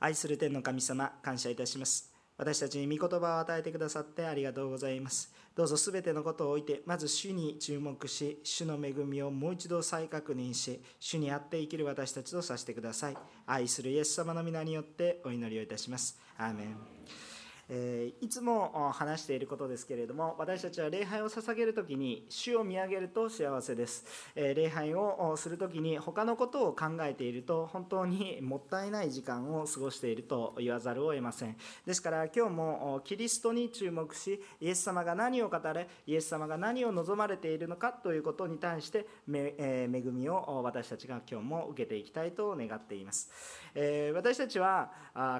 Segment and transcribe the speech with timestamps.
[0.00, 2.12] 愛する天の神様感謝いたします。
[2.36, 5.32] 私たちに御言葉を与えてくださってありがとうございます。
[5.56, 13.16] どうぞすべてのことを置いてまず主に注目し主の恵みをもう一度再確認し主にあって生きる私たちとさせてください。
[13.46, 16.16] 愛するイエス様の皆によってお祈りをいたします。
[16.36, 17.27] アーメン。
[17.70, 31.56] えー、いつも話していることですけれども私たちは礼拝を捧げる時に主を見上げると幸せです、えー、礼拝をする時に他のことを考えていると本当にもったいない時間を過ごしていると言わざるを得ません。
[31.84, 43.30] ですから今日もキリストに注目しイエス様が何を語れイエス様が何を望まれているのかということに対してめえ恵みを私たちが今日も受けていきたいと願っています、
[43.74, 44.90] え、私たちは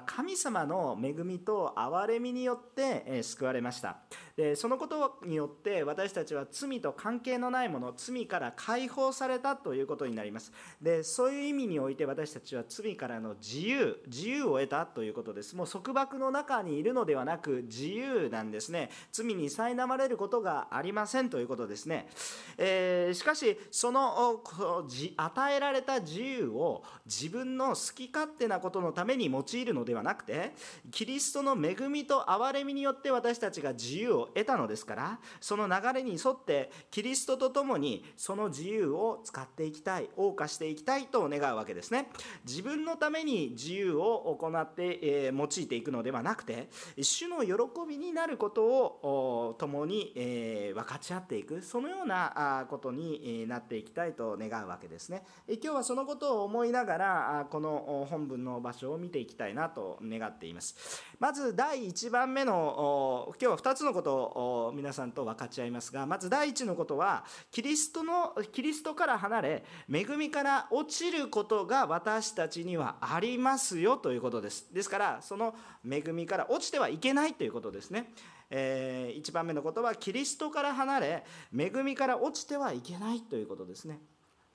[0.05, 3.97] 神様の恵みと憐れみによって救われました。
[4.35, 10.51] でそのことによって私たちは罪と関係のないもの罪から解放されたということになります。
[10.81, 15.55] でそういう意味において私たちは罪からの自由自由を得たということです。
[15.55, 18.89] もう束縛の中にいるのではなく自由なんですね。
[19.11, 22.07] 罪に苛まれることがありませんということですね、
[22.57, 24.41] えー、しかしその
[25.17, 30.53] 与えられた自由を自分の好き勝手なことのために用いるのではなくて
[30.91, 42.09] キリストの恵みと憐れみによって私たちが自由を得たのですからその流れに沿ってキリストと共にその自由を使っていきたい謳歌していきたいと願うわけですね。
[42.45, 47.53] 自分のために自由を行って、え用いていくのではなくて主の喜
[47.87, 55.23] びになることを共に、え分かち合っていくそのようなことになっていきたいと願うわけですね。
[55.47, 61.03] 今日はそのことを思いながらこの本文の場所を見ていきたいなと願っています。
[61.19, 69.63] まず第1番目の今日は2つのことを皆さんと分かち合いますがまず第1のことはキリストのキリストから離れ
[69.93, 74.73] 恵みから落ちることが私たちにはありますよということです。
[74.73, 75.53] ですからその
[75.85, 78.13] 恵みから落ちてはいけないということですね。
[78.49, 83.99] えー、1番目のことはキリストから離れ恵みから落ちてはいけないということですね。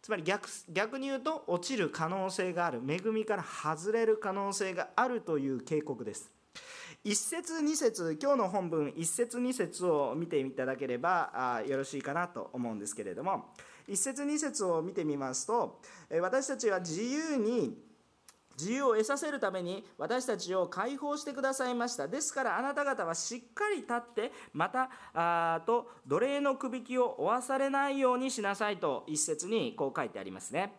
[0.00, 2.80] つまり逆逆に言うと落ちる可能性がある。
[2.88, 6.32] 恵みから外れる可能性があるという警告です。
[7.04, 13.50] 1節2節今日の本文1節2節を見ていただければよろしいかなと思うんですけれども
[13.90, 15.82] 1節2節を見てみますと
[16.22, 17.76] 私たちは自由に
[18.58, 30.72] 自由を得させるために私たちを解放してくださいましたですからあなた方はしっかり立ってまたあと奴隷のくびきを負わされないようにしなさいと一節にこう書いてありますね。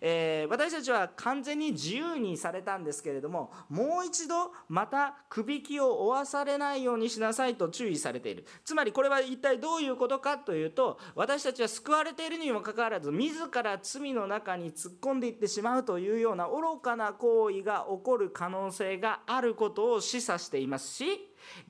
[0.00, 21.04] えー、私たちは完全に自由にされたんですけれどももう一度またくびきを負わされないようにしなさいと注意されているつまりこれは一体どういうことかというと私たちは救われているにもかかわらず自ら罪の中に突っ込んでいってしまうというような愚かな行為が起こる可能性があることを示唆していますし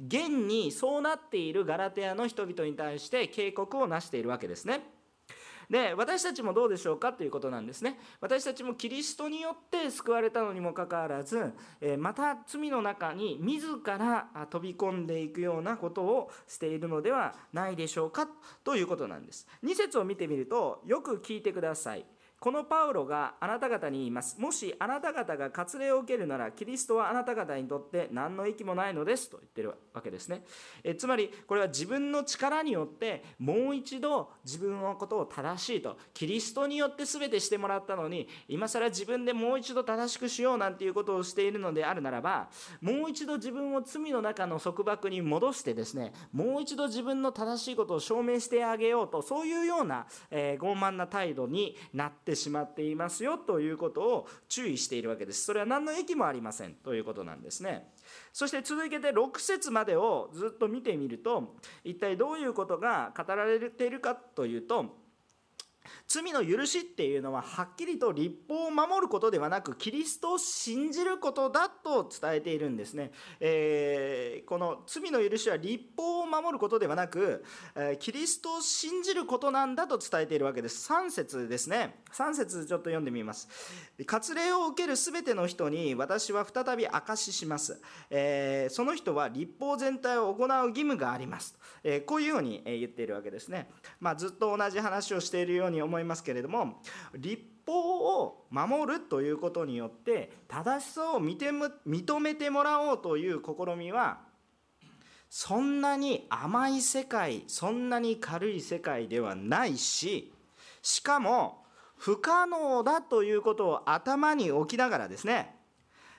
[0.05, 4.81] 現にそうなっているガラテアの人々に対して警告をなしているわけですね。
[5.69, 7.99] で私たちもどうでしょうかということなんですね。
[8.21, 11.53] 私たちもキリストによって救われたのにもかかわらず
[11.99, 18.28] また罪の中に自ら飛び込んでいくようなことをしているのではないでしょうか
[18.63, 19.49] ということなんです。
[19.65, 22.07] 2節を見てみるとよく聞いてください。
[22.39, 24.39] このパウロがあなた方に言います。
[24.39, 30.45] もしあなた方が割礼を受けるなら、キリストはあなた方にとって何の益もないのですと言ってるわけですね。
[30.85, 42.51] えつまり、これは自分の力によって、もう一度自分のことを正しいと、キリストによって全てしてもらったのに、今更自分でもう一度正しくしようなんていうことをしているのであるならば、
[42.83, 55.45] もう一度自分を罪の中の束縛に戻してですね、もう一度自分の正しいことを証明してあげようと、そういうような、えー、傲慢な態度になってってしまっていますよということを注意しているわけです。
[55.45, 57.93] それは何の益もありませんということなんですね。
[58.33, 61.55] そして続けて6節までをずっと見てみると
[61.85, 65.06] 一体どういうことが語られているかというと
[66.07, 77.45] 罪の許しっていうのははっきりと立法を守ることではなくキリストを信じることだと伝えているんですね、えー、この罪の許しは立法を守ることではなく、
[77.75, 80.93] えー、キリストを信じることなんだと伝えているわけです。
[80.93, 81.97] 3節ですね。
[82.13, 83.49] 3節ちょっと読んでみます。
[84.07, 91.57] 割礼を受けるすべての人に私は再び証しします、えー、その人は立法全体を行う義務があります。
[91.83, 93.69] えこういうように言っているわけですね。
[94.01, 96.81] まあ、ずっと同じ話をしているようにに思いますけれども
[97.15, 104.19] 立法を守るということによって正しさを認めてもらおうという試みは
[105.28, 110.33] そんなに甘い世界そんなに軽い世界ではないし
[110.83, 111.65] しかも
[111.97, 115.55] 不可能だということを頭に置きながらですね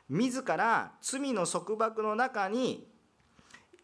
[0.09, 2.87] 自ら罪の束縛の中に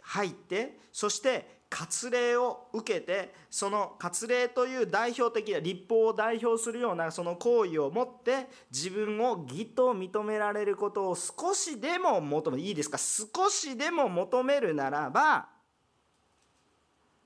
[0.01, 12.99] 入ってそして割礼を受けてその割礼という代表的な立法を代表するようなその行為をもって自分を義と認められることを少しでも求めいいですか？
[12.99, 15.47] 少しでも求めるならば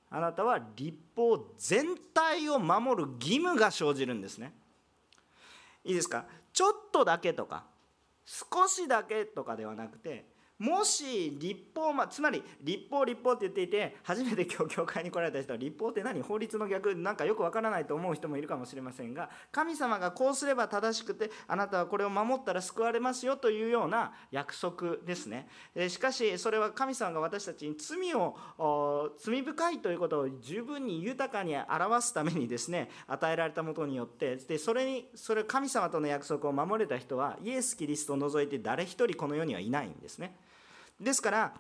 [0.09, 4.53] あなたは立法全体を守る義務が生じるんですね。
[5.83, 6.25] いいですか？
[6.53, 7.65] ちょっとだけとか
[8.25, 10.25] 少しだけとかではなくて
[10.59, 16.21] もし立法、まつまり立法立法って言っていて初めて今日教会に来られた人は立法って何？
[16.23, 25.47] 法律の逆なんかよくわからないと思う人もいるかもしれませんが神様がこうすれば正しくてあなたはこれを守ったら救われますよというような約束ですね
[25.89, 28.35] しかしそれは神様が私たちに罪を
[29.19, 40.35] 罪深いということを十分に豊かに表すためにですね与えられたものによってでそれにそれ神様との約束を守れた人はイエス・キリストを除いて誰一人この世にはいないんですね。
[40.99, 41.53] ですから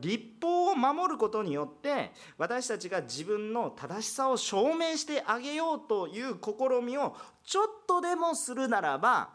[0.00, 9.30] 立法を守ることによって私たちが自分の正しさを証明してあげようという試みをちょっとでもするならば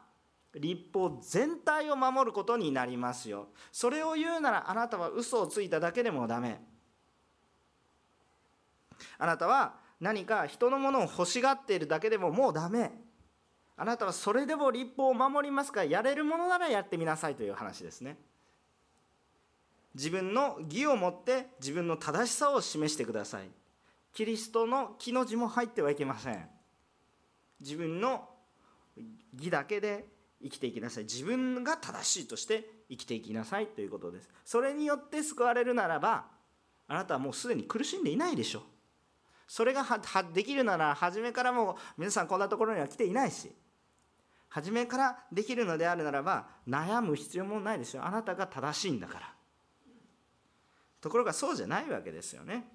[0.56, 3.48] 立法全体を守ることになりますよ。
[3.72, 6.62] それを言うならあなたは嘘をついただけでもダメ。
[9.18, 12.92] あなたは何か人のものを欲しがっているだけでももうダメ。
[13.78, 18.18] あなたはそれでも立法を守りますからやれるものならやってみなさいという話ですね。
[19.94, 23.50] 自分の義をもって自分の正しさを示してください。
[24.14, 26.50] キリストの木の字も入ってはいけません。
[27.60, 28.28] 自分の
[29.34, 30.06] 義だけで
[30.42, 31.04] 生きていきなさい。
[31.04, 33.68] 自分が正しいとして生きていきなさい。
[33.68, 34.30] ということです。
[34.46, 36.26] それによって救われるならば
[36.88, 38.64] あなたはもうすでに苦しんでいないでしょう。
[39.48, 39.86] それが
[40.34, 43.52] できるなら初めからもう皆さんこんなところには来ていないし。
[44.50, 48.06] 初めからできるのであるならば悩む必要もないですよ。
[48.06, 49.31] あなたが正しいんだから。
[51.02, 52.68] ところがそうじゃないわけですよね。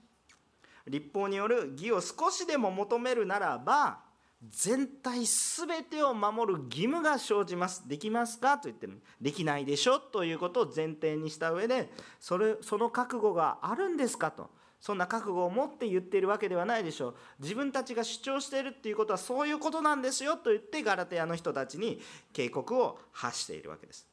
[0.87, 4.00] 立法による義を少しでも求めるならば
[4.49, 7.88] 全体全てを守る義務が生じます。
[7.88, 8.58] できますか？
[8.58, 9.00] と言ってる。
[9.20, 11.90] できないでしょということを前提にした上で
[12.20, 14.50] それその覚悟があるんですかと。
[14.79, 17.14] そんな覚悟を持って言っているわけではないでしょう。
[17.40, 22.00] 自分たちが主張しているっていうことはそういうことなんですよと言ってガラテヤの人たちに
[22.32, 24.06] 警告を発しているわけです。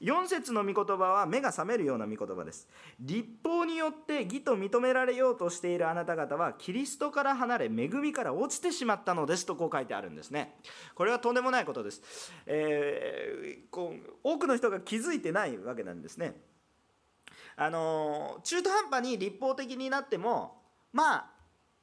[0.00, 2.66] 4節の御言葉は目が覚めるような御言葉です。
[2.98, 10.56] 立法によって義と認められようとしているあなた方はキリストから離れ恵みから落ちてしまったのですとこう書いてあるんですね。
[10.94, 16.34] これはとんでもないことです、えー、こう多くの人が気づいてないわけなんですね。
[17.56, 20.62] あの中途半端に立法的になっても
[20.94, 21.30] まあ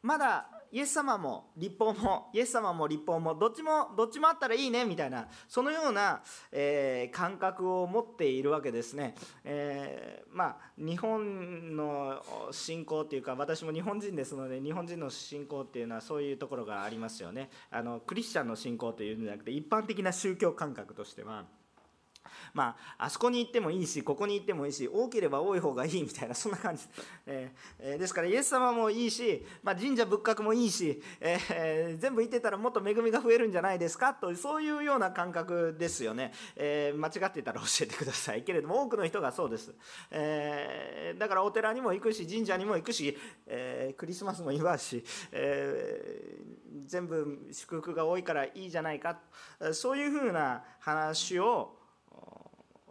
[0.01, 6.21] まだイエス様も立法も イエス様も立法もどっちもどっちもあったらいいねみたいなそのような、
[6.51, 12.21] えー、感覚を持っているわけですね、えー、まあ日本の
[12.51, 17.49] 信仰っていうか私も日本人ですので日本人の信仰っていうのはそういうところがありますよね。
[17.71, 21.45] あのクリスチャンの信仰というんじゃなくて一般的な宗教感覚としては
[22.53, 26.83] まあ、あそこに行ってもいいしここに行ってもいいし多ければ多い方がいいみたいなそんな感じ、
[27.25, 38.43] えー、ですからイエス様もいいし、まあ、神社仏閣もいいし、えー、全部行ってたらもっと恵みが増えるんじゃないですかとそういうような感覚ですよね、えー、間違ってたら教えてください。
[38.43, 39.73] けれども多くの人がそうです、
[40.11, 46.37] えだからお寺にも行くし神社にも行くし、えクリスマスも祝うし、え
[46.85, 49.19] 全部祝福が多いからいいじゃないか。
[49.73, 51.76] そういうふうな話を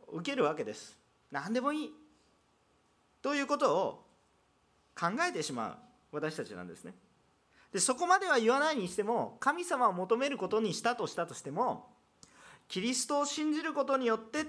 [0.09, 0.99] 受けるわけです。
[1.31, 1.93] 何でもいい。
[3.23, 4.07] ということを
[4.99, 5.77] 考えてしまう
[6.13, 6.95] 私たちなんですね。
[7.73, 11.89] でそこまでは言わないにしても神様を求めることにしたとしたとしても
[12.69, 14.47] キリストを信じることによって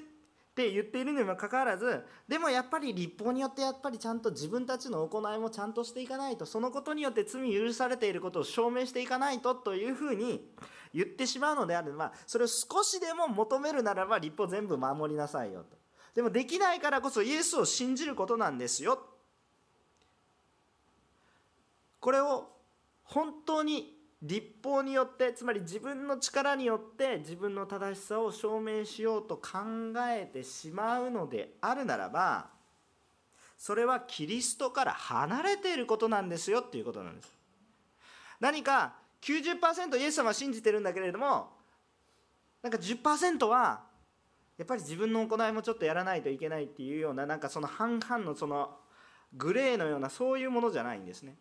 [0.58, 10.50] って言っているにもかかわらずでもやっぱり立法によってやっぱりちゃんと自分たちの行いもちゃんとしていかないとそのことによって罪許されていることを証明していかないとというふうに
[10.96, 15.78] 言ってしまうのであればそれを少しでも求めるならば立法全部守りなさいよと。
[16.16, 19.00] でもできないからこそイエスを信じることなんですよ。
[22.00, 22.50] これを
[23.04, 29.60] 本当に立法によってつまり自分の力によって自分の正しさを証明しようと考
[30.10, 32.48] えてしまうのであるならば
[33.58, 37.32] それはキリストから離れていることなんですよっていうことなんです。
[38.40, 41.50] 何か90%イエス様は信じてるんだけれども
[42.62, 43.84] なんか10%は
[44.58, 48.78] やっぱり自分の行いもちょっとやらないといけないっていうようななんかその半々のその
[49.34, 51.36] グレーのようなそういうものじゃないんですね。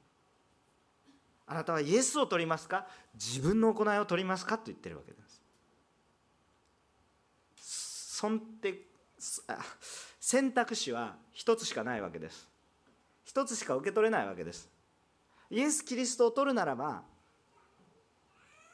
[1.47, 2.87] あなたはイエスを取りますか？
[3.15, 4.59] 自分の行いを取りますか？
[4.59, 5.27] と言ってるわけです。
[8.19, 8.83] そんて
[10.19, 12.49] 選択肢は一つしかないわけです。
[13.25, 14.69] 一つしか受け取れないわけです。
[15.51, 17.03] イエス・キリストを取るならば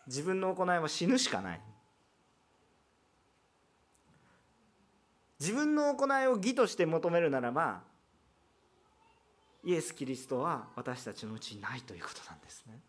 [0.06, 1.60] 自分の行いは死ぬしかない。
[5.38, 7.82] 自分の行いを義として求めるならば
[9.64, 12.80] イエス・キリストは私たちのうちにないということなんですね。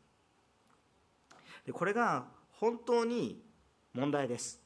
[1.65, 3.41] でこれが本当に
[3.93, 4.59] 問題です。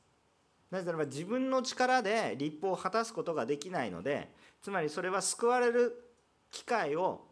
[0.71, 4.29] なぜならば自分の力で立法を果たすことができないので
[4.61, 6.03] つまりそれは救われる
[6.51, 7.25] 機会を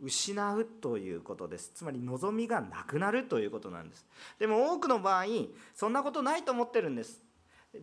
[0.00, 1.72] 失うということです。
[1.74, 4.06] つまり望みがなくなるということなんです。
[4.38, 5.24] でも多くの場合
[5.74, 7.23] そんなことないと思ってるんです。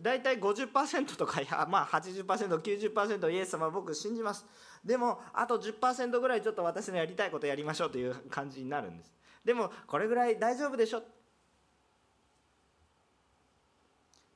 [0.00, 4.46] 大体50%とかや、まあ80%、90%イエス様僕信じます。
[4.84, 9.12] でもあと10%ぐらいちょっと私のやりたいことやりましょうという感じになるんです。
[9.44, 11.02] でもこれぐらい大丈夫でしょ？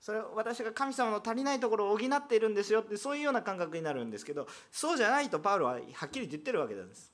[0.00, 7.12] それ私が神様の足りないところを補っているんですよってそういうような感覚になるんですけどそうじゃないとパウロははっきり言ってるわけなんです。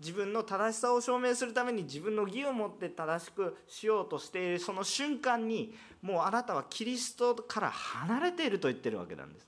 [0.00, 9.46] 自分の正しさを証明するために自分の義を持って正しくしようとしているその瞬間にもうあなたはキリストから離れていると言ってるわけなんです。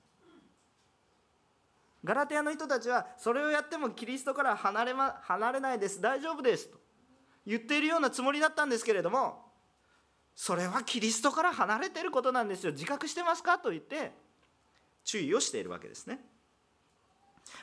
[2.05, 6.01] ガラテヤの人たちはそれをやってもキリストから離れ,、ま、離れないです。
[6.01, 6.79] 大丈夫ですと。
[7.45, 9.45] 言っているようなつもりだったんですけれども
[10.35, 12.73] それはキリストから離れていることなんですよ。
[12.73, 13.59] 自覚してますか？
[13.59, 14.13] と言って
[15.05, 16.25] 注意をしているわけですね。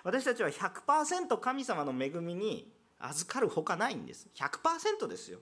[0.03, 4.27] 私たちは100%神様の恵みに預かるほかないんです。
[4.35, 5.39] 100%ですよ。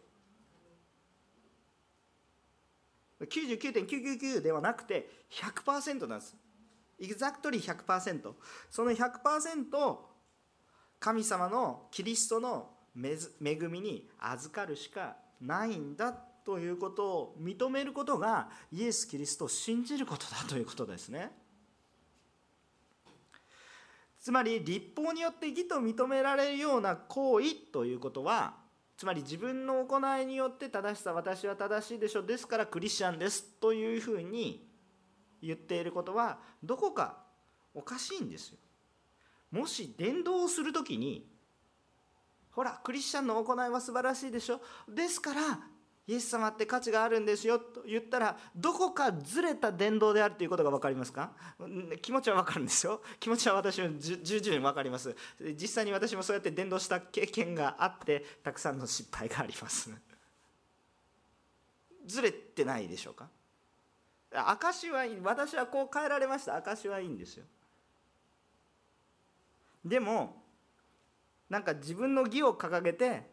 [3.22, 6.36] 99.999ではなくて100%なんです。
[7.00, 8.34] Exactly 100%
[8.70, 9.98] その100%
[11.00, 21.32] 神様のキリストの恵みに預かるしかないんだということを認めることがイエス・キリストを信じることだということですね。
[24.22, 28.54] つまり立法によって義と認められるような行為ということは
[28.96, 34.68] つまり自分の行いによって正しさ私は正しいでしょですからクリスチャンですというふうに
[35.42, 37.18] 言っていることはどこか
[37.74, 38.58] おかしいんですよ。
[39.50, 41.28] もし伝道をする時に
[42.52, 45.42] ほらクリスチャンの行いは素晴らしいでしょですから
[46.08, 51.32] イエス様って価値があるんですよと言ったらどこかずれた伝道であるということが分かりますか？
[52.02, 53.02] 気持ちは分かるんですよ。
[53.20, 55.16] 気持ちは私も重々に分かります。
[55.40, 59.92] 実際に私もそうやって伝道した経験があってたくさんの失敗があります。
[62.06, 63.30] ずれてないでしょうか？
[64.32, 65.20] 証はいい。
[65.22, 66.58] 私はこう変えられました。
[66.58, 67.46] 証はいいんですよ。
[69.86, 70.42] でも
[71.50, 73.30] なんか自分の義を掲げて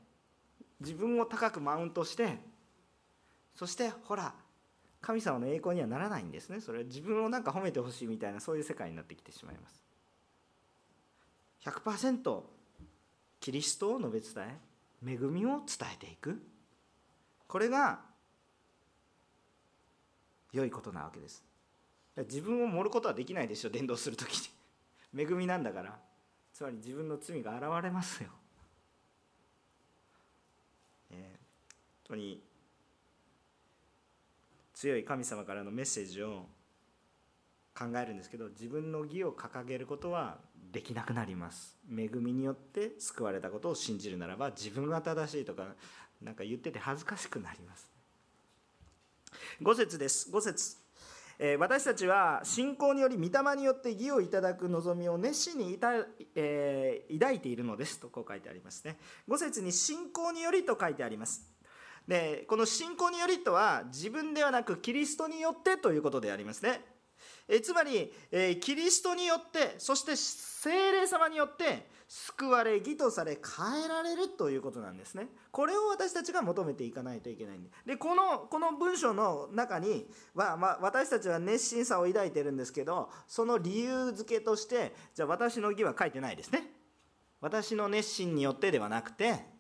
[0.81, 2.39] 自分を高くマウントして
[3.59, 4.33] そしてほら
[5.00, 6.61] 神様の栄光にはならないんですね。
[6.61, 9.83] それは自分をなんか褒めてほしいみたいなそういう世界になってきてしまいます。
[11.65, 12.43] 100%
[13.41, 14.61] キリストを述べ伝
[15.05, 16.41] え恵みを伝えていく。
[17.49, 17.99] これが
[20.53, 21.45] 良いことなわけです。
[22.17, 24.37] 自分を盛ることはできないでしょ伝道する時
[25.12, 25.19] に。
[25.21, 25.99] 恵みなんだから。
[26.53, 28.31] つまり自分の罪が現れますよ、
[31.11, 31.38] えー、本
[32.05, 32.48] 当に
[34.78, 36.47] 強い神様からのメッセージを
[37.76, 40.38] 考えるんですけど自分の義を掲げることは
[40.70, 41.76] できなくなります。
[41.90, 45.75] 恵みによって救われたことを信じるならば自分が正しいとか
[46.23, 47.90] 何か言ってて恥ずかしくなります。
[49.61, 50.30] 5節です。
[50.30, 50.76] 5節。
[51.40, 55.92] え私たちは信仰により御霊によって義をいただく望みを熱心にいた、
[56.37, 58.97] えー、抱いているのですとこう書いてありますね。
[59.28, 61.58] 5節に信仰によりと書いてあります。
[62.09, 66.81] でこの信仰によりとは自分ではなくキリストによってということでありますね。
[67.47, 75.29] えつまり、えキリストによってそして精霊様によって救われ義とされ変えられるということなんですね。
[75.50, 77.71] これを私たちが求めていかないといけないんで。
[77.85, 86.71] でこのこの文章の中には、まあ、私たちは熱心さを抱いてるんですけどその理由付けとしてじゃあ私の義は書いてないですね。
[87.41, 89.58] 私の熱心によってではなくて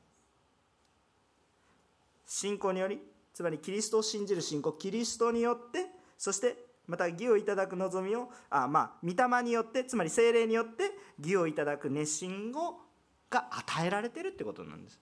[2.28, 3.00] 信仰により
[3.32, 5.86] つまりキリストを信じる信仰キリストによって
[6.18, 6.56] そして
[6.86, 12.80] また義をいただく望みをあまあ御霊によってつまり精霊によって義をいただく熱心を
[13.30, 15.00] が与えられてるってことなんです。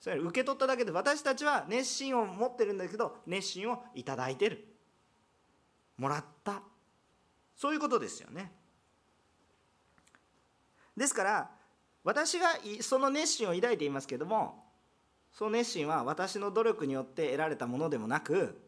[0.00, 4.66] それ受け取っただけで私たちは熱心を持ってるんだけど熱心をいただいてる。
[5.98, 6.62] もらった。
[7.54, 8.52] そういうことですよね。
[10.96, 11.50] ですから
[12.02, 12.48] 私が
[12.80, 14.69] その熱心を抱いていますけども
[15.32, 18.60] その熱心は私の努力によって得られたものでもなく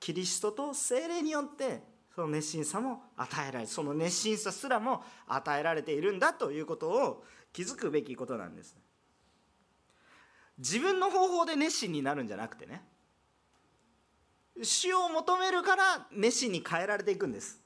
[0.00, 1.82] キリストと精霊によって
[2.14, 8.76] その熱心さも与えられその熱心さすらも与えられているんだということを気づくべきことなんです
[10.58, 12.82] 自分の方法で熱心になるんじゃなくてね
[14.62, 17.63] 主を求めるから熱心に変えられていくんです。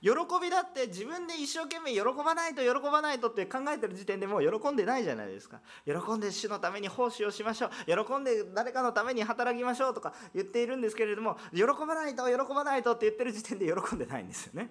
[0.00, 0.10] 喜
[0.40, 5.60] びだって自分で一生懸命喜ばないと喜ばないとって考えてる時点でもう喜んでないじゃないですか。
[5.84, 7.70] 喜んで主のために奉仕をしましょう。
[8.04, 14.70] 喜んで誰かのために働きましょうとか言っているんですけれども喜ばないと喜ばないとって言ってる時点で喜んでないんですよね。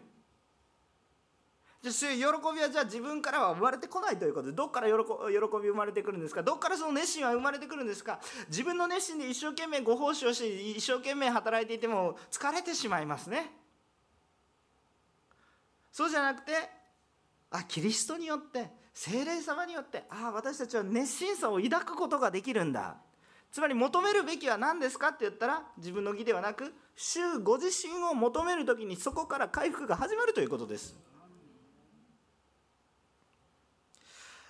[1.82, 4.48] じゃそういう喜びはじゃあ自分からは生まれてこないということ。
[4.48, 6.42] でどっから喜び生まれてくるんですか。
[6.42, 8.20] どっからその熱心は生まれてくるんですか。
[8.48, 13.65] 自分の熱心で一生懸命ご奉仕をし一生懸命働いていても疲れてしまいますね。
[15.96, 16.52] そうじゃなくて
[17.52, 22.98] あキリストによって精霊様によってああ私たちは熱心さを抱くことができるんだ
[23.50, 30.98] つまり求めるべきは何ですかって言ったら自分の義ではなく主ご自身を求める時にそこから回復が始まるということです。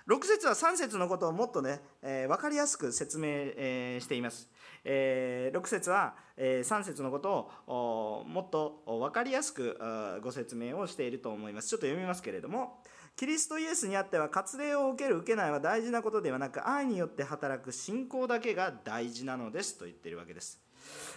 [0.08, 4.48] 6節は3節のことをもっとね、えー、分かりやすく説明、えー、しています。
[4.88, 9.78] えー、6節は、え、3節のことをもっと分かりやすく
[10.22, 11.68] ご説明をしていると思います。
[11.68, 12.82] ちょっと読みますけれども、
[13.16, 20.65] キリストイエスにあっては割礼を受ける受けないは大事なことではなく愛によって働く信仰だけが大事なのですと言っているわけです。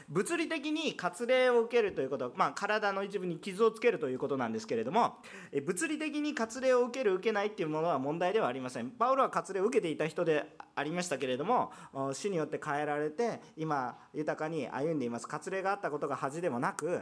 [0.10, 5.18] 物理的に割礼を受けるということ、まあ、体の一部に傷をつけるということなんですけれども
[5.66, 8.90] 物理的に割礼を受ける受けないっていうものは問題ではありません。
[8.90, 11.72] パウロは割礼を受けていた人でありましたけれども
[12.14, 15.28] 死によって変えられて今豊かに歩んでいます。
[15.28, 17.02] 割礼があったことが恥でもなく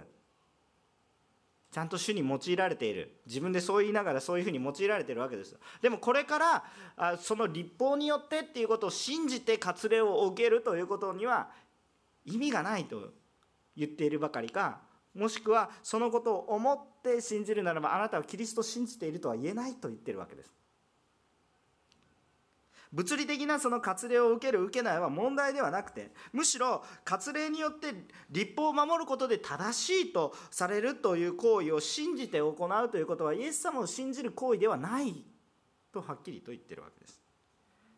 [1.70, 3.20] ちゃんと主に用いられている。
[3.28, 5.56] 自分でそう言いながらそういうふうに用いられているわけです。
[5.82, 6.64] でもこれから
[6.96, 11.50] あその立法によってっていうことを信じて割礼を受けるということには
[12.28, 13.10] 意味がないと
[13.76, 14.82] 言っているばかりか
[15.16, 20.54] もしくはそのことを思って信じるならばあなたはキリストを信じているとは言えないと言ってるわけです。
[22.94, 27.94] 物理的なその割礼を受ける受けないは問題ではなくてむしろ割礼によって
[28.30, 35.26] 立法を守ることで正しいとされるという行為を信じて行うということはイエス様を信じる行為ではない
[35.92, 37.22] とはっきりと言ってるわけです。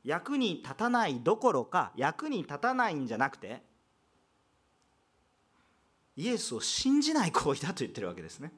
[0.04, 3.62] 役に立たないどころか役に立たないんじゃなくて
[6.20, 8.52] イエスを信じない行為だと言ってるわけですね。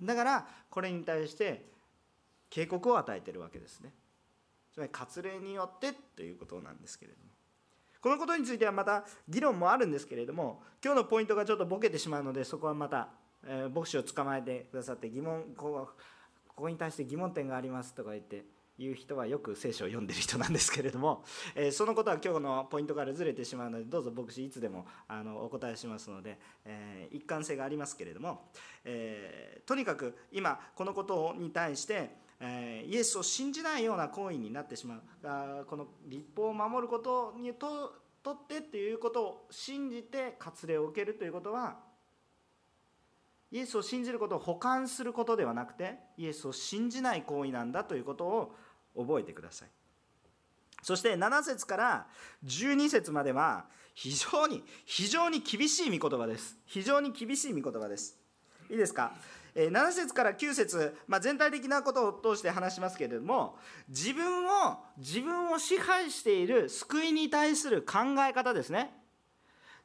[0.00, 1.66] だからこれに対して
[2.48, 3.92] 警告を与えてるわけですね。
[4.72, 7.30] つまり割礼によってということなんですけれども。
[8.00, 13.08] このことについてはまた議論もあるんですけれども今日のポイントがちょっとボケてしまうのでそこはまた、
[13.46, 15.88] えー、牧師を捕まえてくださって疑問こ
[16.54, 18.44] こに対して疑問点がありますとか言って
[18.78, 28.50] いう人はよく聖書を読んでる人なんですけれども、 えー、そのことは今日のポイントからずれてしまうのでどうぞ牧師いつでもあのお答えしますので、えー、一貫性がありますけれども、
[28.84, 35.02] えー、とにかく今このことに対して、えイエスを信じないような行為になってしまう。
[35.24, 41.76] あこの立法を守ることにととってっていうことを信じて割礼を受けるということは
[43.50, 48.54] イエスを信じることを補完することではなくてイエスを信じない行為なんだということを
[48.96, 49.68] 覚えてください。
[50.82, 52.06] そして7節から
[52.44, 56.58] 12節までは非常に非常に厳しい御言葉です。
[56.66, 58.18] 非常に厳しい御言葉です。
[58.70, 59.12] いいですか
[59.54, 63.56] ？7節から9節、まあ、全体的なことを通して話しますけれども
[63.88, 68.92] 自分を自分を支配している救いに対する考え方ですね。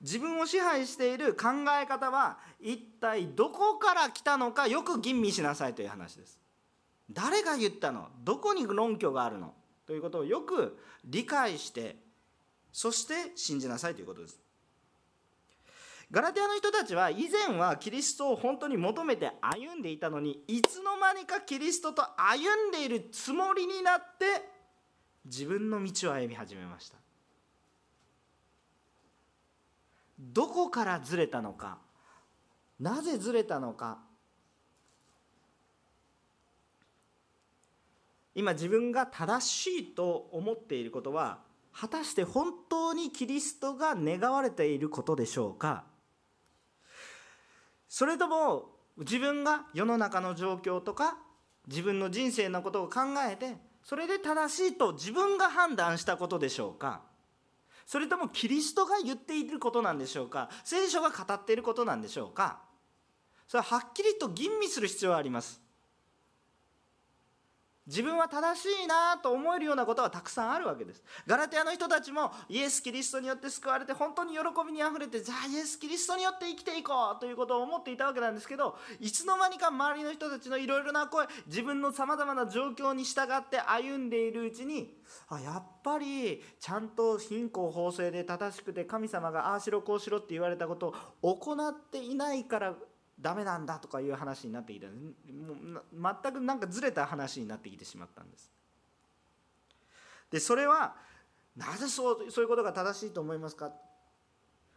[0.02, 1.48] 自分を支配している考
[1.82, 6.40] え方は一体どこから来たのかよく吟味しなさいという話です。
[7.12, 8.08] 誰が言ったの？
[8.24, 9.54] どこに論拠があるの？
[9.86, 11.98] ということをよく理解して
[12.72, 14.40] そして信じなさいということです。
[16.12, 24.26] ガラテアの人たちは以前はキリストを本当に求めて歩んでいたのにいつの間にかキリストと歩んでいるつもりになって
[25.26, 26.98] 自分の道を歩み始めました。
[30.20, 31.78] どこからずれたのか？
[32.80, 34.00] なぜずれたのか？
[38.36, 41.40] 今自分が正しいと思っていることは
[41.74, 45.84] 果たして本当にキリストが願われていることでしょうか？
[47.88, 51.18] それとも自分が世の中の状況とか
[51.68, 57.09] 自分の人生のことを考えてそれで正しいと自分が判断したことでしょうか？
[57.90, 60.52] それともキリストが言っていることなんでしょうか？
[60.64, 62.62] 聖書が語っていることなんでしょうか？
[63.48, 65.60] それははっきりと吟味する必要はあります。
[67.90, 71.04] 自分は正しいなと思えるようなことはたくさんあるわけです。
[71.26, 84.96] ガラテヤの人たちもイエス・キリストによって救われて本当に喜びにあふれてじゃあイエス・キリストによって生きていこうということを思っていたわけなんですけどいつの間にか周りの人たちのいろいろな声自分のさまざまな状況に従って歩んでいるうちに
[85.30, 92.76] あやっぱりちゃんと貧困法制で正しくて神様がああしろこうしろって言われたことを行っていないから
[93.22, 98.52] ダメなんだとかいう話になってきたもう全くなんかずれた話になってきてしまったんです。
[100.32, 100.96] でそれは
[101.58, 103.72] なぜそうそういうことが正しいと思いますか？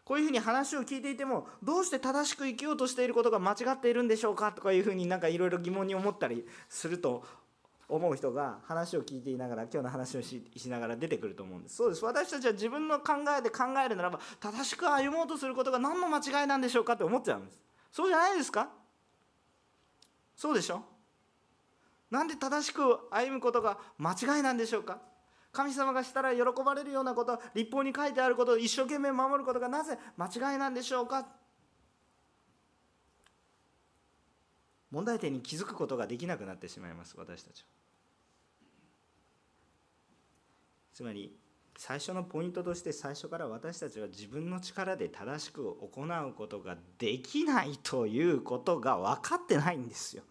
[0.04, 4.50] こういうふうに話を聞いていてもどうして正しく生きようとしていることが間違っているんでしょうか？
[4.50, 7.24] とかいうふうになんかいろいろ疑問に思ったりすると
[7.88, 11.76] 思う人が話を聞いていながら今日の話をしながら出てくると思うんです。
[11.76, 12.04] そうです。
[12.04, 17.60] 私たちは自分の考えで考えるならば正しく歩もうとすることが何の間違いなんでしょうかって思っちゃうんです。
[17.92, 18.70] そうじゃないですか？
[20.34, 20.82] そうでしょ？
[22.10, 25.00] なんで正しく歩むことが間違いなんでしょうか？
[25.52, 31.26] 神様がしたら喜ばれるようなこと立法に書いてあることを一生懸命守ることがなぜ間違いなんでしょうか？
[34.90, 37.66] 問題点に気づくことができなくなってしまいます私たちは。
[40.94, 41.34] つまり
[41.76, 50.22] 最初のポイントとして最初から私たちは自分の力で正しく行うことができないということが分かってないんですよ。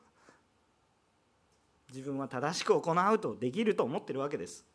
[1.90, 4.66] 自分は正しく行うとできると思ってるわけです。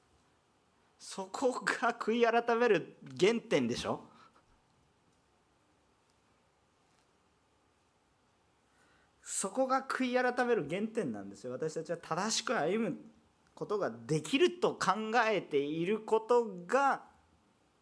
[0.99, 4.01] そこが悔い改める原点でしょ？
[9.23, 12.97] そこが悔い改める原点なんですよ私たちは正しく歩む
[13.57, 17.03] ことができると考えていることが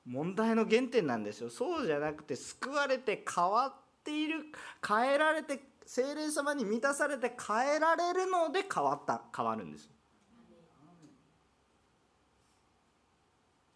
[0.06, 1.50] 問題の原点なんですよ。
[1.50, 4.44] そうじゃなくて救われて変わっている
[4.86, 9.90] 変えられて精霊様に満たされて変えられるので変わった変わるんです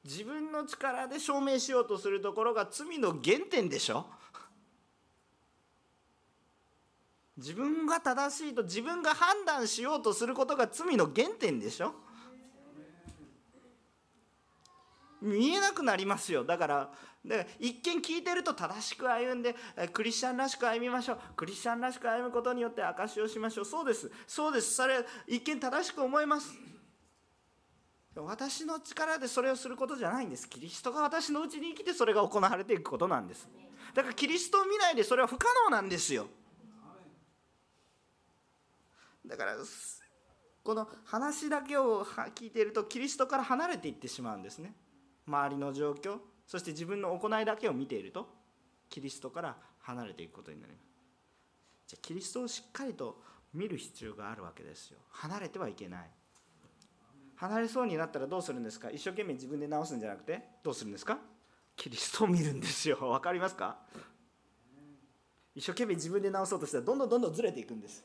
[0.04, 4.06] 自分の力で証明しようとするところが罪の原点でしょ。
[7.38, 11.94] 自分が正しいと自分が判断しようとすることが罪の原点でしょ？
[15.22, 16.44] 見えなくなりますよ。
[16.44, 16.90] だから
[17.24, 19.54] で一見聞いてると正しく歩んで
[19.92, 21.18] クリスチャンらしく歩みましょう。
[21.36, 23.64] クリスチャンらしく歩むことによって証しをしましょう。
[23.64, 24.10] そうです。
[24.26, 24.74] そうです。
[24.74, 26.52] それ一見正しく思います。
[28.16, 30.48] 私の力でそれをすることじゃないんです。
[30.48, 33.48] キリストが私のうちに生きてそれが行われていくことなんです。
[33.94, 36.26] だからキリストを見ないでそれは不可能なんですよ。
[39.28, 39.56] だから
[40.64, 44.74] この話だけを聞いているとキリストから離れていってしまうんですね。
[45.26, 48.28] 周りの状況そして自分の行いだけを見ていると
[48.88, 50.84] キリストから離れていくことになります。
[51.88, 53.20] じゃあキリストをしっかりと
[53.54, 54.98] 見る必要があるわけですよ。
[55.10, 56.10] 離れてはいけない。
[57.36, 58.90] 離れそうになったらどうするんですか？
[58.90, 61.18] 一生懸命自分で直すんじゃなくてどうするんですか？
[61.76, 62.96] キリストを見るんですよ。
[62.96, 63.78] 分かりますか？
[65.54, 68.04] 一生懸命自分で直そうとしたらどんどんどんどんずれていくんです。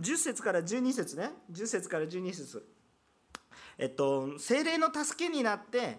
[0.00, 1.32] 10節から12節ね。
[1.52, 2.66] 10節から12節。
[3.78, 5.98] えっと精霊の助けになって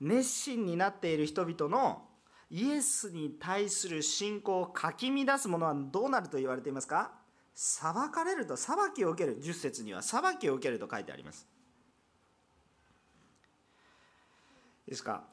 [0.00, 2.02] 熱心になっている人々の
[2.50, 7.12] イエスに対する信仰をかき乱すものはどうなると言われていますか？
[7.54, 9.40] 裁かれると裁きを受ける。
[9.42, 11.46] 10節には裁きを受けると書いてあります。
[14.88, 15.24] ですか？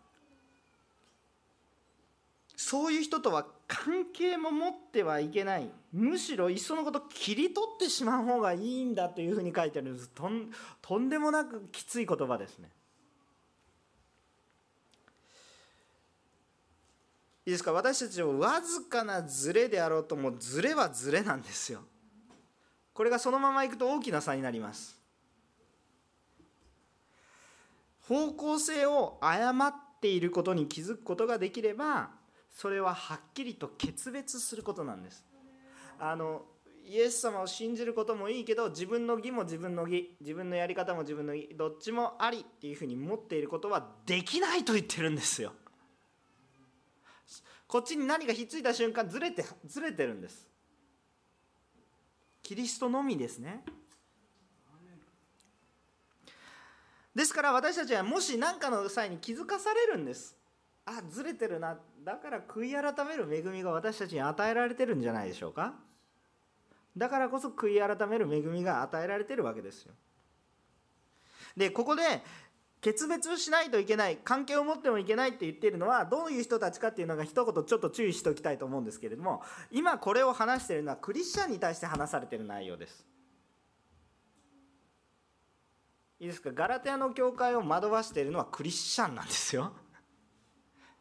[2.55, 5.69] そういう人とは関係も持ってはいけない。
[5.93, 9.91] むしろいっそのこと切り取ってしまう方がいいんだというふうに書いてある。
[9.91, 10.51] んですとん
[10.81, 12.71] とんでもなくきつい言葉ですね。
[17.45, 17.71] いいですか？
[17.71, 21.81] 私たちはわずかなズレであろうともズレはズレなんですよ。
[22.93, 24.97] これがそのままいくと大きな差になります。
[28.07, 32.17] 方向性を誤っていることに気づくことができれば
[32.59, 35.23] それははっきりと決別することなんです。
[35.97, 36.41] あの
[36.85, 45.53] イエス様を信じることもいいけど自分の義も自分の義自分のやり方も自分の義どっちもありっていうふうに持っていることはできないと言ってるんですよ。
[47.65, 50.45] こっちに何かひっついた瞬間ずれてずれてるんです。
[52.43, 53.63] キリストのみですね。
[57.15, 60.38] ですから私たちはもし何かの際に気づかされるんです。
[60.89, 61.77] あずれてるな。
[62.03, 65.73] だから悔い改める恵みが私たちに与えられてるんじゃないでしょうか。
[66.97, 69.93] だからこそ悔い改める恵みが与えられてるわけですよ。
[71.55, 72.01] でここで
[72.81, 83.05] 決別しないといけない関係を持ってもいけないって言ってるのはどういう人たちかっていうのが一言ちょっと注意しておきたいと思うんですけれども今これを話しているのはクリスチャンに対して話されている内容です。
[86.21, 86.51] いいですか？
[86.53, 89.73] ガラテアの教会を惑わしているのはクリスチャンなんですよ。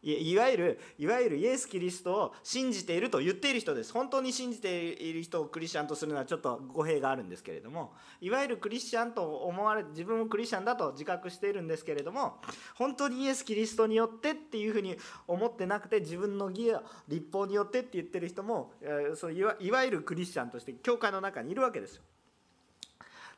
[0.03, 12.37] いわゆるいわゆるイエス・キリストを信じていると言っている人です本当に信じている人をクリスチャンとするのはちょっと語弊があるんですけれどもいわゆるクリスチャンと思われ自分をクリスチャンだと自覚しているんですけれども
[12.77, 18.73] 本当にイエス・キリストによってっていうふうに思ってなくて自分の義や立法によってって言ってる人も
[19.17, 22.03] そいわいわゆるクリスチャンとして教会の中にいるわけですよ。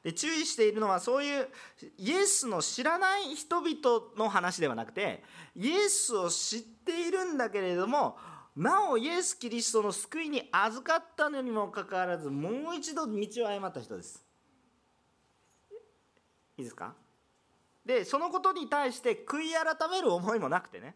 [0.02, 1.48] で注意しているのはそういう
[1.98, 5.22] イエスの知らない人々の話ではなくて
[5.54, 8.16] イエスを知っているんだけれども
[8.56, 14.24] なおイエス・キリストの救いに預かったのにもかかわらずもう一度道を誤った人です。
[16.56, 16.94] いいですか？
[17.84, 20.94] でそのことに対して悔い改める思いもなくてね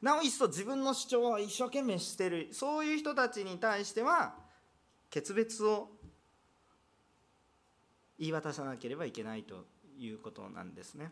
[0.00, 4.34] なお一層自分の主張を一生懸命しているそういう人たちに対しては
[5.10, 5.90] 決別を
[8.20, 9.64] 言い渡さなければいけないと
[9.98, 11.10] いうことなんですね。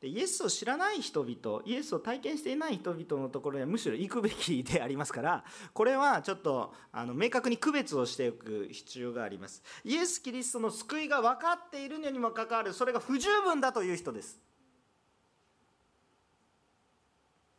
[0.00, 9.62] でイエスを知らない人々イエスを体験していない人々のところにはむしろ行くべきでありますからこれはちょっとあの明確に区別をしておく必要があります。
[9.84, 14.38] イエス・キリストの救いが分かっているのにもかかわらずそれが不十分だという人です。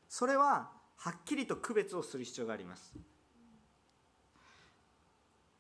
[0.08, 2.94] それははっきりと区別をする必要があります。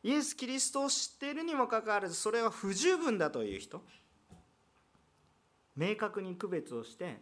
[0.03, 3.81] イエス・キリストを知っているにもかかわらずそれは不十分だという人。
[5.75, 7.21] 明確に区別をして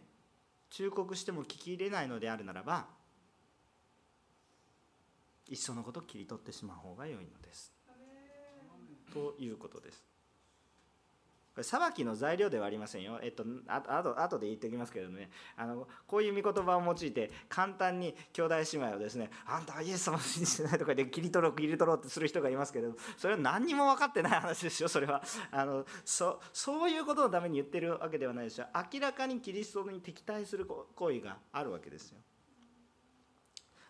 [0.70, 2.86] 忠告しても聞き入れないのであるならば
[5.48, 7.72] いっそのこと切り取ってしまう方が良いのです。
[9.12, 10.15] ということです。
[11.56, 13.18] これ裁きの材料ではありませんよ。
[13.22, 13.82] えっと、あ
[14.18, 32.18] あとで言っておきますけどねあのこういう御言葉を用いて簡単に兄弟姉妹をですねあんたはイエス様を信じてないとかで切り取ろう切り取ろうってする人がいますけれどそれは何にも分かってない話ですよそれはあのそそういうことのために言ってるわけではないですよ明らかにキリストに敵対する行為があるわけですよ。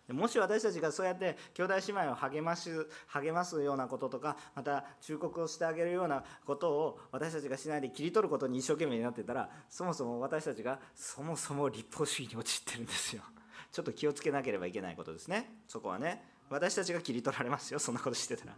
[0.09, 13.23] もし私たちがそうやって兄弟姉妹を励ます励ますようなこととかまた忠告をしてあげるようなことを私たちがしないで切り取ることに一生懸命になってたらそもそも私たちがそもそも立法主義に陥ってるんですよ。
[13.71, 15.61] ちょっと気をつけなければいけないことですね。
[15.67, 16.23] そこはね。
[16.49, 17.79] 私たちが切り取られますよ。
[17.79, 18.55] そんなことしてたら。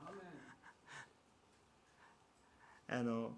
[2.89, 3.35] あの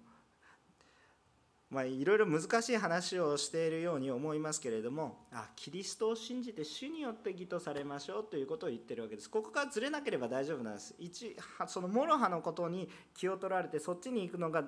[1.72, 9.30] まあ、いろいろ難しい話をしているように思いますけれどもあキリストを信じて主によって義とされましょうということを言ってるわけです。
[9.30, 10.94] ここからずれなければ大丈夫なんです。
[10.98, 11.34] 一
[11.66, 14.64] そのモロハのことに気を取られてそっちに行くのが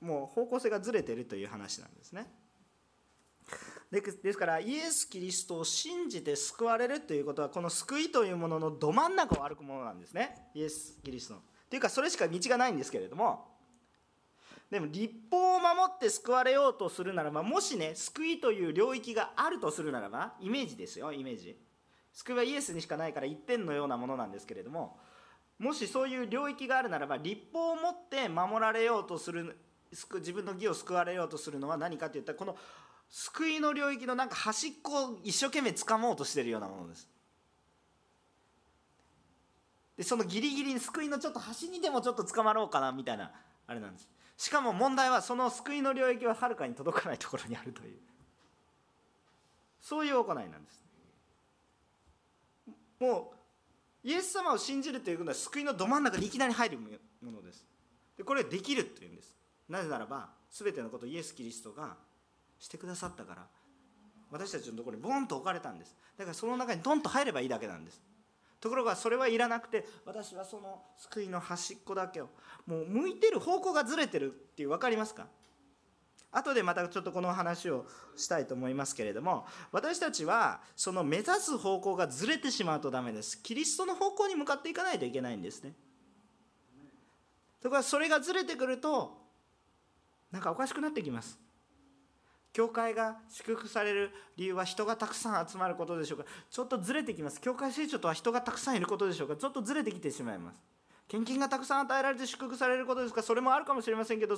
[0.00, 2.26] もう方向性がずれてるという話なんですね。
[3.90, 10.48] ですからイエス・キリストを信じて救われるということはこの救いというもののど真ん中を歩くものなんですね。
[10.54, 11.40] イエス・キリストの。
[11.68, 13.53] というかそれしか道がないんですけれども
[14.74, 21.56] でも立法を守って救われようとするならばもしね救いという領域があるとするならばイメージですよイメージ。
[22.12, 24.98] 救いはイエスにしかないから一点のようなものなんですけれども
[25.60, 29.56] もしそういう領域があるならば立法を持って守られようとする
[29.92, 32.56] 自分の義を救われようとするのは何かっていったらこの
[33.08, 37.08] 救いの領域のなんか端っこを一生懸命掴もうとしてるようなものです。
[39.96, 43.30] でそのギリギリに救いのちょっと端にでもちょっと捕まろうかなみたいな
[43.68, 44.13] あれなんです。
[44.36, 47.98] しかも問題はその救いの領域ははるかに届かないところにあるという。
[49.80, 50.82] そういう行いなんです
[52.98, 53.34] も
[54.04, 57.64] うイエス様を信じるということは救いのど真ん中にいきなり入るものです。
[58.16, 59.34] でこれできるというんです。
[59.68, 61.96] なぜならば全てのことをイエス・キリストが
[62.58, 63.46] してくださったから
[64.30, 65.94] 私たちのところにボンと置かれたんです。
[66.16, 68.02] だからその中にドンと入ればいいだけなんです。
[68.64, 72.30] ところがそれはいらなくて私はその救いの端っこだけを
[72.66, 75.26] もう向いてる方向がずれてるっていう分かりますか？
[76.32, 77.84] 後でまたちょっとこの話を
[78.16, 83.42] したいと思いますけれども私たちはその目指す方向がずれてしまうとダメです。
[83.42, 85.74] キリストの方向に向かっていかないといけないんですね。
[87.60, 89.12] ところがそれがずれてくると
[90.32, 91.38] なんかおかしくなってきます。
[92.54, 96.24] 教会が祝福される理由は人がたくさん集まることでしょうか？
[96.48, 97.40] ちょっとずれてきます。
[97.40, 99.34] 教会成長とは人がたくさんいることでしょうか？
[99.34, 100.62] ちょっとずれてきてしまいます。
[101.08, 103.24] 献金がたくさん与えられて祝福されることですか？
[103.24, 104.36] それもあるかもしれませんけど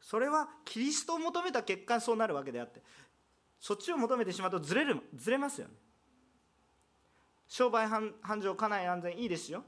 [0.00, 2.80] それはキリストを求めた結果そうなるわけであって。
[3.58, 5.74] そっちを求めてしまうとずれるずれますよね。
[7.48, 9.64] 商売繁盛家内安全いいですよ。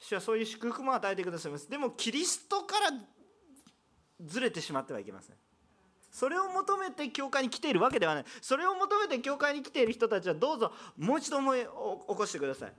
[0.00, 1.70] 主はそういう祝福も与えてくださいます。
[1.70, 2.90] でもキリストから
[4.24, 5.36] ずれてしまってはいけません。
[6.16, 8.24] それを求めて教会に来ているわけではない。
[8.40, 11.66] それを求めて教会に来ている人たちはどうぞもう一度思い起
[12.06, 12.72] こしてください。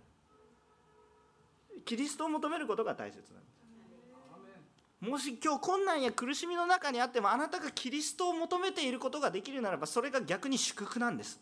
[1.86, 5.08] キリストを求めることが大切なんです。
[5.08, 11.40] もし今日困難や苦しみの中にあってもあなたがキリストを求めていることができるならばそれが逆に祝福なんです。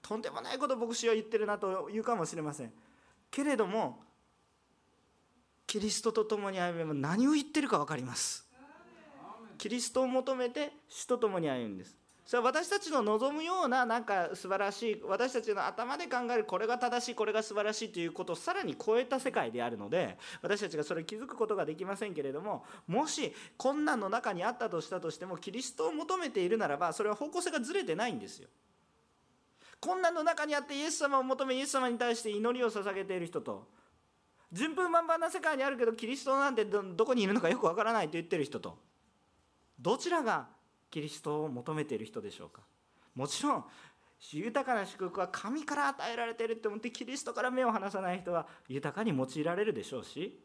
[0.00, 2.72] とんでもないこと牧師は言ってるなと言うかもしれません。
[3.30, 4.00] けれども
[5.66, 8.50] キリストと共に歩めば何を言ってるか分かります。
[9.62, 11.96] キリストを求めて主と共に歩むんです。
[12.26, 28.48] それは私たちの望むようななんか素晴らしい私たちの頭で考えるこれが正しいこれが素晴らしいということをさらに超えた世界であるので私たちがそれを気づくことができませんけれどももし困難の中にあったとしたとしてもキリストを求めているならばそれは方向性がずれてないんですよ。
[29.78, 33.68] 困難の中にあってイエス様を求めイエス様に対して祈りを捧げている人と
[34.50, 38.76] 順風満帆な世界にあるけどキリストなんてどこにいるのかよくわからないと言ってる人と
[39.82, 40.46] どちらが
[40.90, 42.62] キリストを求めている人でしょうか？
[43.14, 43.64] もちろん
[44.32, 50.38] 豊かな祝福は神から与えられているって思ってキリストから目を離さない人は豊かに用いられるでしょうし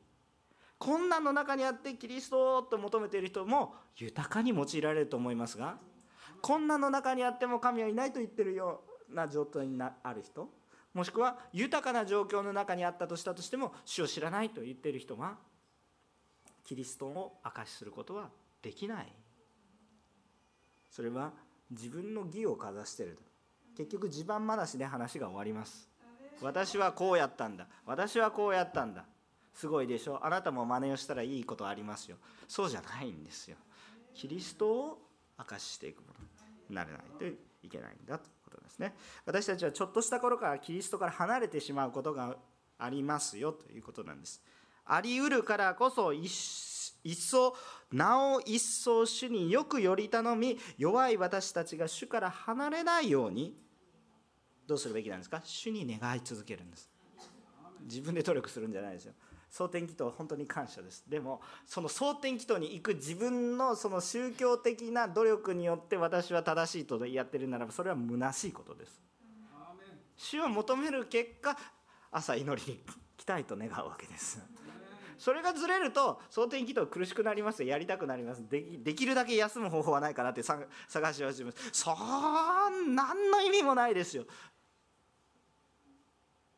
[0.80, 5.78] 困難の中にあってキリストと求めている人も豊かに用いられると思いますが
[6.42, 10.50] 困難の中にあっても神はいないと言ってるような状態にある人
[10.94, 15.36] もしくは豊かな状況の中にあったとしたとしても主を知らないと言っている人が
[16.66, 18.30] キリストを証しすることは
[18.64, 19.14] できない。
[20.98, 21.32] それは
[21.70, 23.20] 自分の義をかざしてる
[23.78, 25.88] 結局地盤話で話が終わります。
[26.42, 27.68] 私はこうやったんだ。
[27.86, 29.06] 私はこうやったんだ。
[29.54, 30.20] すごいでしょ？
[30.26, 32.18] あなたも真似をしたらいいことありますよ。
[32.48, 33.58] そうじゃないんですよ。
[34.16, 34.98] キリストを
[35.38, 36.26] 証ししていくもの
[36.68, 38.96] になれないといけないんだということですね。
[39.28, 42.38] 私たちはちょっとした頃からキリストから離れてしまうことが
[42.80, 44.42] ありますよということなんです。
[44.84, 46.28] あり得るからこそ一
[47.04, 47.56] 一層
[47.92, 53.56] なお一層主によくより頼み弱い私たちが主から離れないように
[54.68, 55.42] どうするべきなんですか？
[55.44, 56.90] 主に願い続けるんです。
[57.84, 59.14] 自分で努力するんじゃないですよ。
[59.50, 61.06] 蒼天祈祷本当に感謝です。
[61.08, 69.02] でもその蒼天祈祷に行く自分のその宗教的な努力によって私は正しいとやってるならばそれは虚しいことです。
[70.18, 71.58] 主を求める結果
[72.12, 72.82] 朝祈りに
[73.16, 74.42] 来たいと願うわけです。
[75.18, 77.64] それがずれると蒼天祈祷苦しくなります。
[77.64, 80.68] やりたくなりますでできるだけ休む方法はないかなって探
[81.14, 81.70] し始めます。
[81.72, 84.26] そん何の意味もないですよ。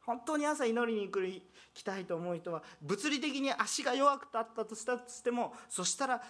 [0.01, 1.43] 本当に朝祈りに来
[1.73, 6.21] 来たいと思う人は物理的に足が弱くたったとしたとしてもそしたら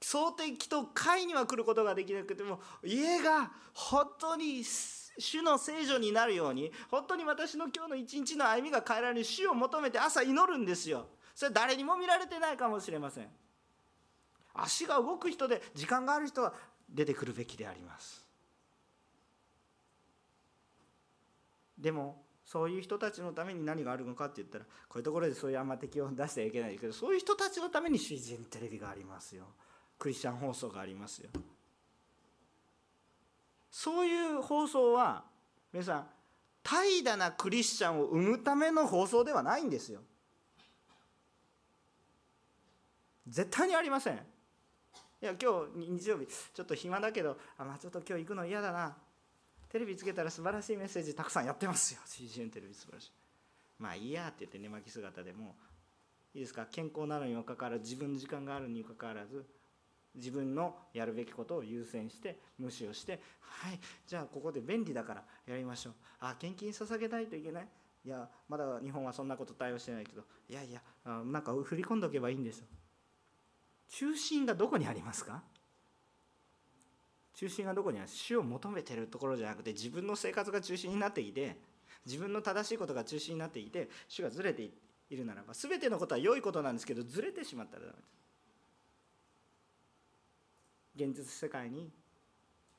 [0.00, 4.62] 蒼天祈祷会には来ることができなくても家が本当に
[5.18, 11.06] 主の聖女になるように本当に私の今日の一日の歩みが変えられる主を求めて朝祈るんですよ。
[11.42, 13.26] それ誰にも見られてないかもしれません。
[14.54, 16.54] 足が動く人で時間がある人は
[16.88, 18.24] 出てくるべきであります。
[21.76, 29.46] でもそういう人たちのために何があるのかって言ったらこういうところでそういうあんま敵を出してはいけないけどそういう人たちのために CGN テレビがありますよ。
[29.98, 31.30] クリスチャン放送がありますよ。
[33.68, 35.24] そういう放送は
[35.72, 36.06] 皆さん
[36.62, 40.02] 怠惰なクリスチャンを生むための放送ではないんですよ。
[43.26, 44.14] 絶対にありません。
[44.14, 44.18] い
[45.24, 48.96] や今日日曜日ちょっと暇だけどあ、まあ、ちょっと今日行くの嫌だな。
[49.68, 52.00] テレビつけたら素晴らしいメッセージたくさんやってますよ。
[52.04, 53.12] CGN テレビ素晴らしい。
[53.78, 55.54] まあいいやって言って寝巻き姿でも
[56.34, 56.66] いいですか？
[56.70, 59.46] 健康なのにもかかわらず自分の時間があるにもかかわらず
[60.14, 65.92] 自分のやるべきことを優先して無視をしてはいじゃあここで便利だからやりましょう。
[66.20, 67.68] あ献金捧げないといけない？
[68.04, 70.22] いやまだ日本はそんなこと対応してないけど。
[70.48, 72.66] いやいやなんか振り込んでおけばいいんですよ。
[73.92, 75.42] 中心がどこにありますか？
[77.34, 78.08] 中心がどこにある？
[78.08, 81.58] 主を求めてるところじゃなくて自分の生活が中心になっていて
[82.06, 84.70] 自分の正しいことが中心になっていて主がずれて
[85.10, 87.92] いるならば全てのことは良いことなんですけどずれてしまったらダメ
[91.04, 91.14] です。
[91.14, 91.90] 現実世界に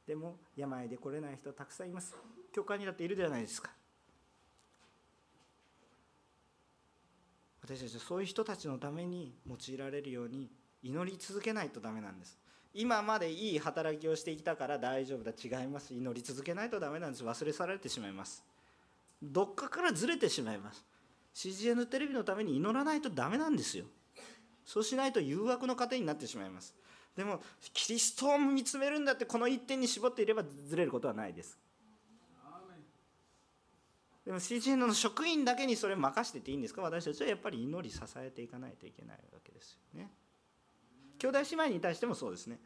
[0.08, 2.15] でも病で来れない人たくさんいます。
[2.52, 3.69] 教会にだっているじゃないですか。
[7.62, 10.49] 私たちはそういう人たちのために用いられるように
[10.84, 12.38] 祈り続けないとダメなんです。
[12.74, 15.31] 今までいい働きをしてきたから大丈夫だ。
[15.31, 15.94] 違います。
[15.94, 17.23] 祈り続けないとダメなんです。
[17.23, 18.44] 忘れ去られてしまいます。
[19.21, 20.84] どっかからずれてしまいます。
[21.36, 23.86] CGN テレビのために祈らないとダメなんですよ。
[24.65, 26.75] そうしないと誘惑の糧になってしまいます。
[27.15, 27.42] でも
[27.73, 31.58] キリストを見つめるんだってこの一点に絞っていればずれることはないです。
[34.25, 36.81] でも CGN の職員だけにそれ任せてていいんですか？
[36.81, 40.10] 私たちはやっぱり祈り支えていかないといけないわけですよね。
[41.19, 42.59] 兄弟姉妹に対してもそうですね。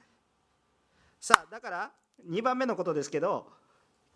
[1.20, 1.92] さあだから
[2.30, 3.48] 2番目のことですけど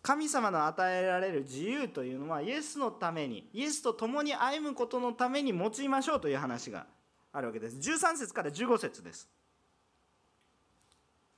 [0.02, 6.88] 神様の与えられる自由というのはイエスのためにイエスと共に歩むことのために用いましょうという話が
[7.32, 7.78] あるわけです。
[7.78, 9.30] 13節から15節です。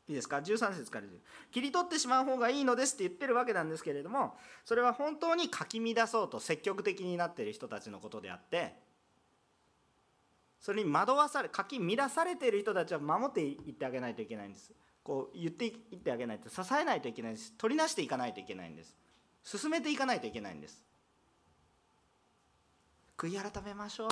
[0.07, 1.05] いいですか？13節から
[1.51, 4.35] 切り取ってしまう方がいいのですって言ってるわけなんですけれども
[4.65, 8.75] それは本当にかき乱そうと積極的になっている人たちのことであって
[10.64, 14.72] それに惑わされかき乱されている人たちは守っていってあげないといけないんです。
[15.03, 17.51] こう言っていってあげないと支えないといけないです。
[17.57, 18.95] 取りなしていかないといけないんです。
[19.43, 20.82] 進めていかないといけないんです。
[23.18, 24.09] 悔い改めましょう。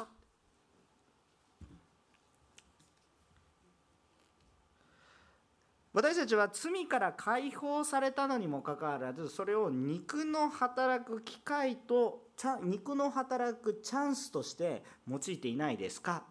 [5.93, 12.27] 私たちは罪から解放されたのにもかかわらずそれを肉の働く機会と
[12.61, 16.25] 肉の働くチャンスとして用いていないですか？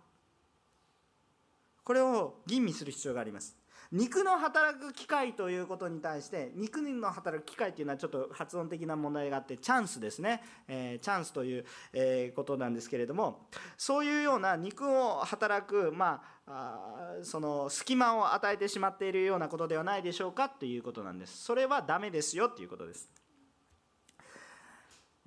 [1.85, 3.61] これを吟味する必要があります。
[3.93, 21.45] 肉の働く機会ということに対して肉の働く機会というのはちょっと発音的な問題があってチャンスですね、えー、チャンスという、えー、ことなんですけれどもそういうような肉を働くまあその隙間を与えてしまっているようなことではないでしょうかということなんです。
[21.45, 23.20] それはダメですよということです。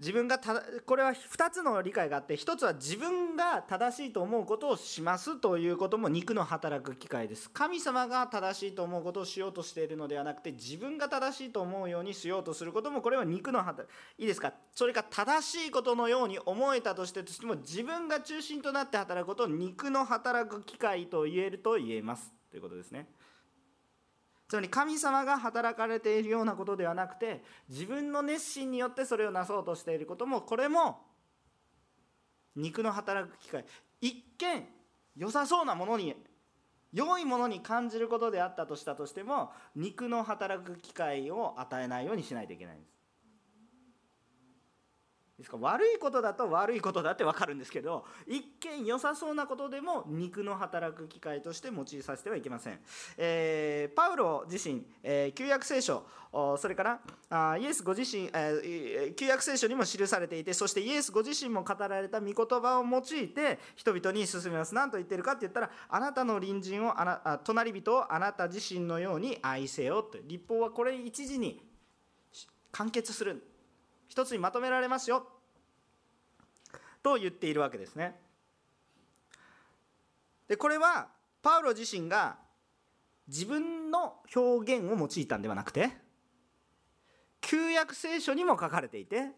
[0.03, 7.49] 自分がたこれは2つの理解があって1つは自分が正しいと思うことをしますということも肉の働く機会です。
[7.49, 14.51] 神様が正しいと思うことをしようとしているのではなくて自分が正しいと思うようにしようとすることもこれは肉の働いいですか？
[14.75, 22.33] それが正しいことのように思えたとしてとしても自分が中心となって働くことを肉の働く機会と言えると言えます。
[22.51, 23.07] ということですね。
[24.47, 30.99] つまり神様が働かれているようなことではなくて自分の熱心によってそれをなそうとしていることもこれも
[32.55, 33.65] 肉の働く機会。
[33.99, 34.67] 一見
[35.15, 36.15] 良さそうなものに
[36.91, 42.92] 良いものに感じることであったとしたとしても肉の働く機会を与えないようにしないといけないんです。
[45.37, 52.79] ですか悪いことだと悪いことだって分かるんですけど一見良さそうなことでも肉の働く機会として用いさせてはいけません、
[53.17, 56.03] えー、パウロ自身、えー、旧約聖書
[56.57, 64.73] それからあイエスご自身、えー、旧約聖書にも記されていてそしてイエスご自身も語られた御言葉を用いて人々に進めます。
[64.73, 70.17] 何と言ってるかって言ったらあなたの隣人をあな隣人をあなた自身のように愛せよと。
[70.25, 71.61] 立法はこれ一時に
[72.71, 73.52] 完結する。
[74.13, 75.25] 一つにまとめられますよ。
[77.01, 78.15] と言っているわけですね。
[80.47, 81.07] でこれは
[81.41, 82.37] パウロ自身が
[83.27, 85.89] 自分の表現を用いたんではなくて
[87.41, 89.31] 旧約聖書にも書かれていて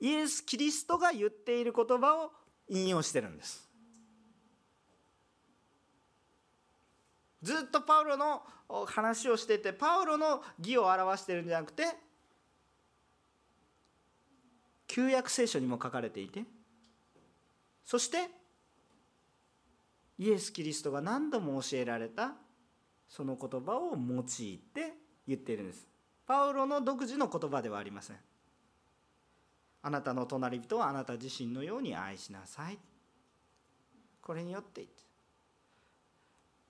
[0.00, 2.32] イエス・キリストが言っている言葉を
[2.68, 3.70] 引用してるんです。
[7.40, 8.42] ずっとパウロの
[8.86, 11.84] 話をしててパウロの義を表してるんじゃなくて
[14.94, 16.44] 旧約聖書にも書かれていて
[17.84, 18.28] そして
[20.20, 22.34] イエス・キリストが何度も教えられた
[23.08, 24.92] その言葉を用いて
[25.26, 25.88] 言っているんです。
[26.24, 28.16] パウロの独自の言葉ではありません。
[29.82, 32.78] あなたの隣人はあなた自身のように愛しなさい。
[34.22, 35.02] これによってって。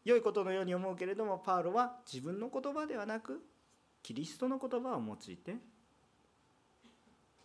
[0.06, 3.42] 良いことのように思うけれどもパウロは自分の言葉ではなく
[4.02, 5.56] キリストの言葉を用いて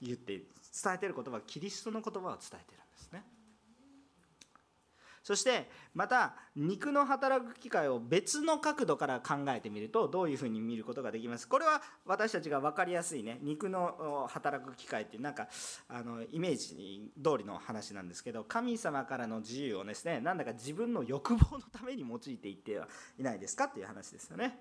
[0.01, 0.45] 言って伝
[0.95, 3.23] えてる言葉はキリストの言葉を伝えてるんですね。
[5.21, 11.47] そしてまた肉の働く機会を別の角度から考えてみるとどういうふうに見ることができます？
[11.47, 13.37] これは私たちが分かりやすいね。
[13.41, 15.49] 肉の働く機会っていうなんか
[15.89, 22.87] あのイメージ通りの話なんですけど神様からの自由をですねなんだか自分の欲望のために用いていっては
[23.19, 23.65] いないですか？
[23.65, 24.57] っていう話ですよね。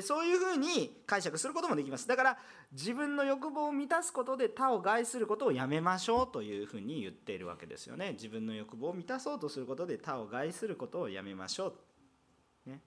[0.00, 2.08] そういうふうに解釈することもできます。
[2.08, 2.38] だから
[2.72, 8.12] 自分の欲望を満たすことで他を害することをやめましょうというふうに言っているわけですよね。
[8.12, 11.74] 自分の欲望を満たそうとすることで他を害することをやめましょ
[12.66, 12.80] う、ね、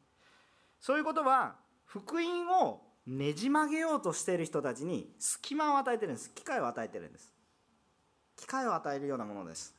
[0.80, 6.34] そういうことは福音をねじ曲げようとしている人たちに隙間を与えてるんです。
[6.34, 7.32] 機会を与えてるんです。
[8.36, 9.76] 機会を与えるようなものです。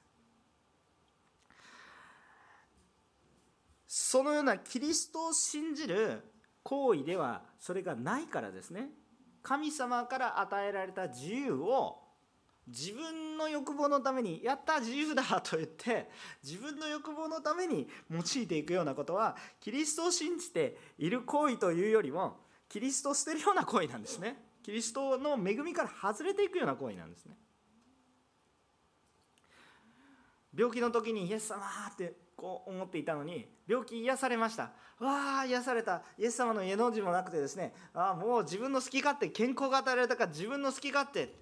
[3.88, 6.22] そのようなキリストを信じる
[6.66, 8.88] 行為ではそれがないからですね。
[9.44, 11.98] 神様から与えられた自由を
[12.66, 16.10] 自分の欲望のためにやった自由だと言って
[16.42, 22.38] 自分の欲望のために用いていくようなことはキリストを信じている行為というよりも
[22.68, 24.36] キリストを捨てるような行為なんですね。
[24.64, 27.36] キリストの恵みから外れていくような行為なんですね。
[30.52, 31.62] 病気の時にイエス様
[31.92, 34.64] ってこう思っていたのに病気癒されました。
[35.00, 36.02] わあ癒された。
[36.18, 37.72] イエス様の家の字もなくてですね。
[37.94, 41.34] ああもう自分の好き勝手健康が与えられたから自分の好き勝手。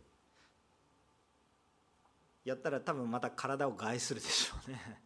[2.45, 5.03] やったら多分また体を害するでしょうね。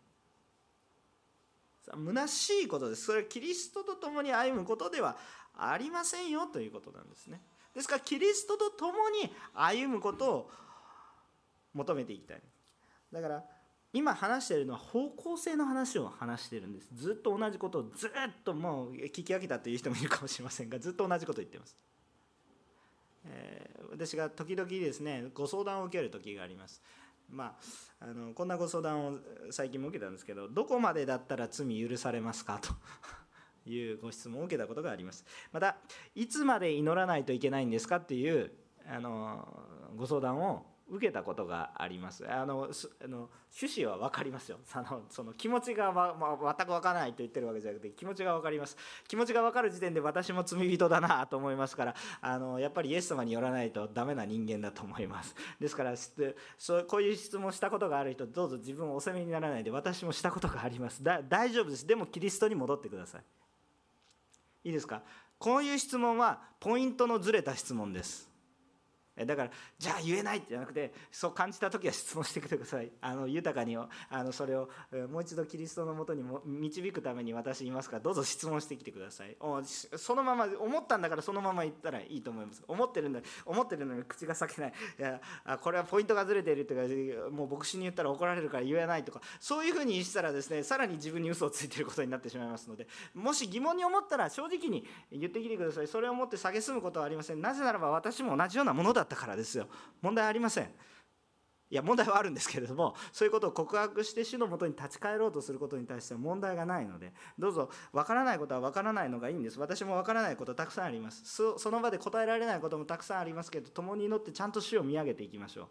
[1.91, 3.05] 虚しいことです。
[3.07, 5.17] それはキリストと共に歩むことでは
[5.57, 7.41] ありませんよということなんですね。
[7.75, 10.51] ですからキリストと共に歩むことを
[11.73, 12.43] 求めていきたい。
[13.11, 13.45] だから
[13.99, 16.89] 今話してるのは方向性の話を話してるんです。
[16.95, 18.11] ずっと同じことをずっ
[18.45, 21.77] ともう聞き飽きたという人もいるかもしれませんがずっと同じことを言ってます、
[23.25, 26.81] えー、私が時々ですねご相談を受ける時があります。
[27.29, 27.57] ま
[28.01, 29.19] あ、あのこんなご相談を
[29.51, 32.61] 最近も受けたんですけどどこまでだったら罪許されますか？
[32.63, 35.25] というご質問を受けたことがあります。
[35.53, 35.77] また
[36.15, 37.97] いつまで祈らないといけないんですか？
[37.97, 38.53] っていう
[38.87, 42.25] あのご相談を受けたことがあります。
[42.31, 42.71] あの
[43.03, 43.29] あの
[43.61, 44.59] 趣旨は分かりますよ。
[44.67, 48.77] そのその気持ちが、まま全く分からないと言ってるわけじゃなくて気持ちが分かります。
[49.07, 55.35] 気持ちが分かる時点で私も罪人だなと思いますからあのやっぱりイエス様によらないとダメな人間だと思います。
[55.61, 61.03] ですからそうこういう質問したことがある人どうぞ自分をお責めにならないで私もしたことがあります。
[61.03, 61.87] 大丈夫です。
[61.87, 63.25] でもキリストに戻ってください。
[64.65, 65.03] いいですか？
[65.39, 68.29] こういう質問はポイントのずれた質問です。
[69.27, 72.91] だからじゃあ言えないってじゃなくてそう感じた時は質問してください。
[73.01, 74.69] あの豊かにあのそれを
[75.11, 79.37] もう一度キリストのもとにも導くために私いますからどうぞ質問してきてください。
[79.97, 82.63] そのまま思ったんだからそのまま言ったらいいと思います。
[82.67, 84.73] 思ってるんだ思ってるのに口が裂けない。
[84.99, 85.21] いや
[85.63, 86.81] これはポイントがずれているとか
[87.31, 89.21] もう牧師に言ったら怒られるから言えないとか。
[89.41, 95.89] そういうふうにしたらですねさらに自分に嘘をついてることになってしまいますのでもし疑問に思ったら正直に言ってきてください。
[95.89, 97.41] それをもって蔑むことはありません。
[97.41, 99.67] なぜならば私も同じようなものだったからですよ。
[100.03, 100.71] 問題ありません。
[101.71, 109.61] いや問題はあるんですけれどもそういうことを告白して主のもとに立ち返ろうとすることに対しては問題がないのでどうぞ分からないことは分からないのがいいんです。
[109.61, 111.23] 私も分からないことたくさんあります。
[111.59, 115.69] その場で答えられないこともたくさんありますけど共に祈ってちゃんと主を見上げていきましょ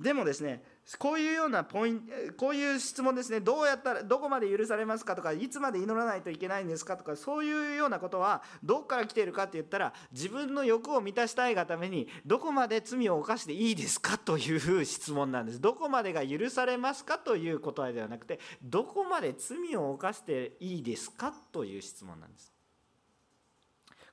[0.00, 0.02] う。
[0.02, 0.64] でもですね
[0.98, 2.06] こういうようなポイント
[2.36, 3.40] こういう質問ですね。
[3.40, 14.18] どうやったらどこまで許されますかとかいつまで祈らないといけないんですかとかそういうようなことはどこから来ているかって言ったら自分の欲を満たしたいがためにどこまで罪を犯していいですか？
[14.18, 15.60] という質問なんです。
[15.60, 21.32] どこまでが許されますかという答えではなくてどこまで罪を犯していいですか？
[21.52, 22.52] という質問なんです。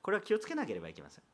[0.02, 1.24] これは気をつけなければいけません。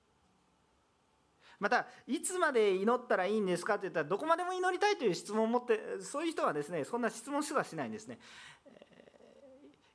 [1.59, 8.18] またいつまで祈ったらいいんですかって言ったらどこまでも祈りたいという質問を持ってそういう人はですねそんな質問すらしないんですね。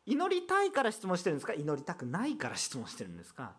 [0.06, 1.54] 祈りたいから質問してるんですか？
[1.54, 3.54] 祈りたくないから質問してるんですか？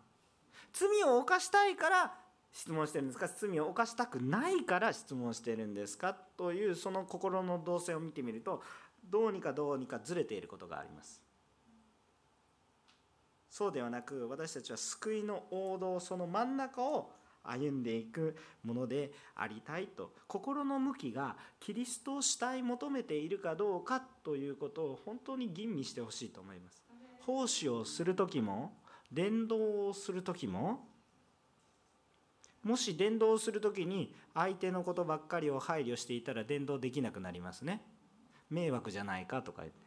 [0.73, 2.13] 罪を犯したいから
[2.51, 3.27] 質問してるんですか？
[3.27, 6.13] 罪を犯したくないから質問してるんですか？
[6.13, 8.61] というその心の動線を見てみると
[9.09, 11.21] どうにかどうにかずれていることがあります。
[13.49, 17.11] そうではなく私たちは救いの王道その真ん中を
[17.43, 20.13] 歩んでいくものでありたいと。
[20.27, 26.83] 心の向きがキリストを主体求めているかどうかということを本当に吟味してほしいと思います。
[27.25, 28.73] 奉仕をする時も
[29.11, 30.87] 伝道をする時も
[32.63, 37.81] もし伝道をする時に相手のことばっかりを配慮していたら伝道できなくなりますね。
[38.49, 39.83] 迷惑じゃないかとか言って。
[39.83, 39.85] い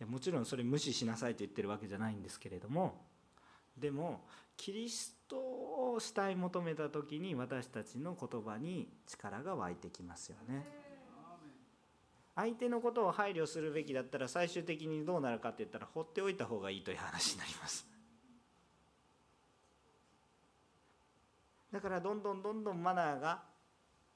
[0.00, 3.04] やもちろんそれ無視しなさいと言ってるわけじゃないんですけれども
[3.76, 4.24] でも
[4.56, 10.66] キリストを主体求めた時に私たちの言葉に力が湧いてきますよね。
[12.34, 17.86] 相手のことを配慮するべきだったら最終的にどうなるかって言ったら放っておいた方がいいという話になります。
[21.72, 23.42] だからどんどんどんどんマナーが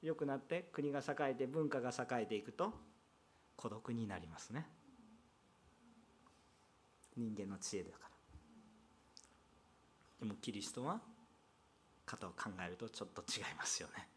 [0.01, 2.73] 良くなって国が栄えて文化が栄えていくと
[3.55, 4.67] 孤独になりますね。
[7.15, 8.06] 人間の知恵だから。
[10.19, 10.99] でもキリストは
[12.05, 14.07] 方を考えるとちょっと違いますよね。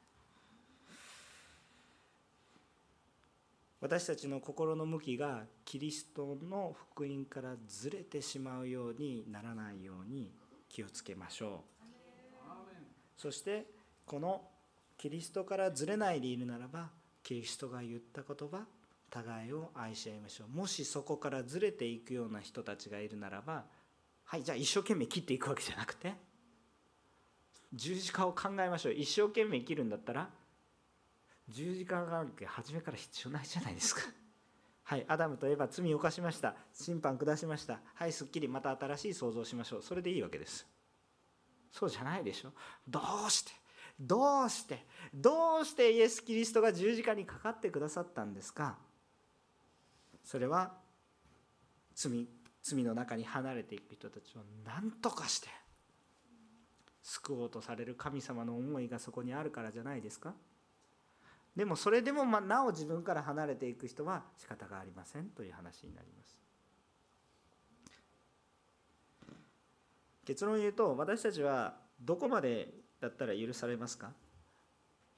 [3.81, 10.31] 私たちの心の向きがキリストの福音からずれてしまうようにならないように
[10.69, 11.81] 気をつけましょう。
[13.17, 13.67] そして
[14.05, 14.43] この
[14.99, 16.91] キリストからずれないでいるならば
[17.23, 18.67] キリストが言った言葉
[19.09, 20.49] 互いを愛し合いましょう。
[20.49, 23.65] もしそこからずれていくような人たちがいるならば
[24.31, 26.15] はいじゃあ一生懸命切っていくわけじゃなくて
[27.73, 28.93] 十字架を考えましょう。
[28.93, 30.29] 一生懸命生きるんだったら
[31.49, 34.03] 十字架関係初めから必要ないじゃないですか。
[34.85, 36.55] はいアダムとエヴァ罪を犯しました。
[36.73, 37.81] 審判下しました。
[37.93, 39.83] はいすっきりまた新しい創造しましょう。
[39.83, 40.65] それでいいわけです。
[41.73, 42.53] そうじゃないでしょ。
[42.87, 43.51] どうして
[43.99, 48.79] どうしてどうしてイエス・キリストが十字架にかかってくださったんですか。
[50.23, 50.79] それは
[51.97, 52.29] 罪。
[52.63, 55.49] 罪の中に離れていく人たちを何とかして
[57.03, 60.35] 救おうとされる神様の思いがそこにあるからじゃないですか？
[61.57, 66.37] でもそれでもなお自分から離れていく人は仕方がありませんという話になります。
[70.25, 72.69] 結論を言うと私たちはどこまで
[73.01, 74.13] だったら許されますか？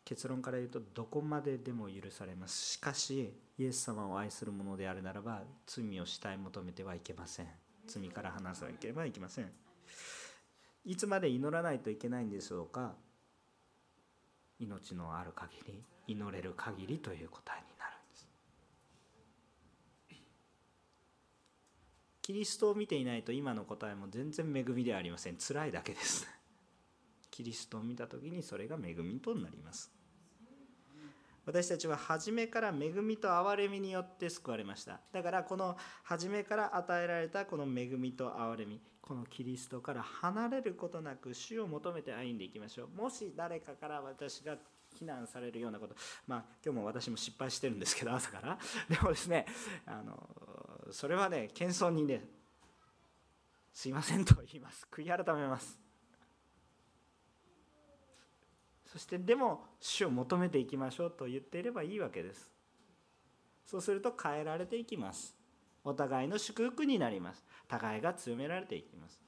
[0.05, 2.73] 結論から言うとどこまででも許されます。
[2.73, 7.47] しかしイエス様を愛する者であるならば罪を死体求めてはいけません。
[7.87, 9.51] 罪から離さなければいけません。
[10.85, 12.95] いつまで祈らないといけないんでしょうか？
[14.59, 18.29] 命のある限り祈れる限りという答えになるんです。
[22.23, 25.37] キリストを見ていないと今の答えも全然恵みではありません。
[25.37, 26.27] 辛いだけです。
[27.31, 29.93] キリストを見た時にそれが恵みとなります。
[31.45, 35.01] 私たちは初めから恵みと憐れみによって救われました。
[35.13, 42.89] だからこの初めから与えられたこの恵みと憐れみこのキリストから離れることなく主を求めて歩んでいきましょう。
[42.97, 44.57] もし誰かから私が
[44.95, 48.59] 非難されるようなことまあ今日も私も失敗してるんですけど朝から。
[48.89, 49.47] でもですね
[49.87, 50.29] あの
[50.93, 52.25] それはね謙遜にね
[53.73, 54.87] すいませんと言います。
[54.93, 55.82] 悔い改めます。
[58.93, 62.53] そしてでも主を求めていきましょうと言っていればいいわけです。
[63.65, 65.35] そうすると変えられていきます。
[65.83, 67.43] お互いの祝福になります。
[67.69, 69.19] 互いが強められていきます。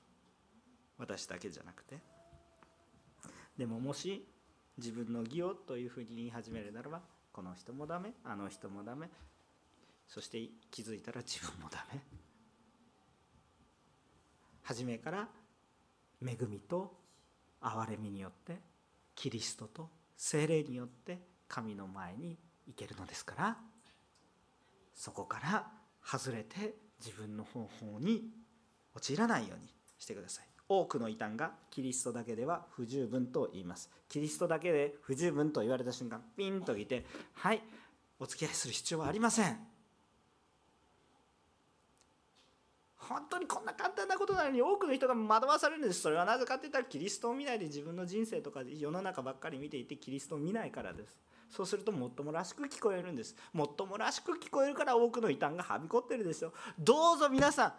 [0.98, 1.98] 私だけじゃなくて。
[3.56, 4.28] でももし
[4.76, 7.00] 自分の義をというふうに言い始めるならば
[7.32, 9.08] この人もダメあの人もダメ。
[10.06, 12.02] そして気づいたら自分もダメ。
[14.62, 15.28] 初めから
[16.22, 16.94] 恵みと
[17.62, 18.73] 憐れみによって
[19.14, 23.56] キリストと精霊によって神の前に行けるのですから
[24.94, 25.66] そこから
[26.04, 28.30] 外れて自分の方法に
[28.94, 30.46] 陥らないようにしてください。
[30.66, 33.90] 多くの異端がキリストだけでは不十分と言います。
[34.08, 37.04] キリストだけで不十分と言われた瞬間ピンと来て
[37.34, 37.62] はい
[38.18, 39.73] お付き合いする必要はありません。
[43.08, 46.00] 本当にこんな簡単なことなのに多くの人が惑わされるんです。
[46.00, 51.16] それはなぜかって言ったらキリストを見ないで自分の人生とか世の中ばっかり見ていてキリストを見ないからです。
[51.50, 53.36] そうするともっともらしく聞こえるんです。
[53.52, 57.72] もっともらしく聞こえるから多くの異端がはびこってるでしょどうぞ皆さん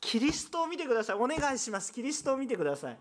[0.00, 1.16] キリストを見てください。
[1.16, 1.92] お願いします。
[1.92, 2.98] キリストを見てください。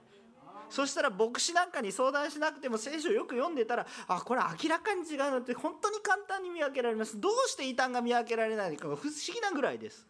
[0.69, 7.19] そしたら牧師なんかに相談しなくても聖書をよく読んでたらあこれ明らかに違うのって本当に簡単に見分けられます。
[7.19, 8.99] どうして異端が見分けられないのか不思
[9.33, 10.07] 議なぐらいです。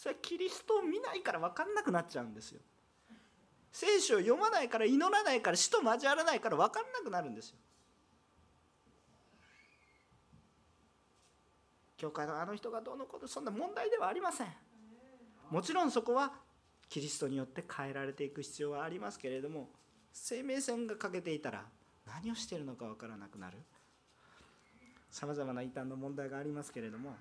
[0.00, 2.60] それはキリストを見ないから分かんなくなっちゃうんですよ。
[3.70, 7.58] 聖書を読まないから祈らないから死と交わらないから分かんなくなるんですよ。
[11.98, 14.46] 教会のあの人がどうのことそんな問題ではありません。
[15.50, 16.32] もちろんそこは
[16.88, 19.68] キリストによって変えられていく必要はありますけれども
[20.14, 21.66] 生命線が欠けていたら
[22.06, 23.58] 何をしているのか分からなくなる。
[25.10, 27.14] さまざまな異端の問題がありますけれども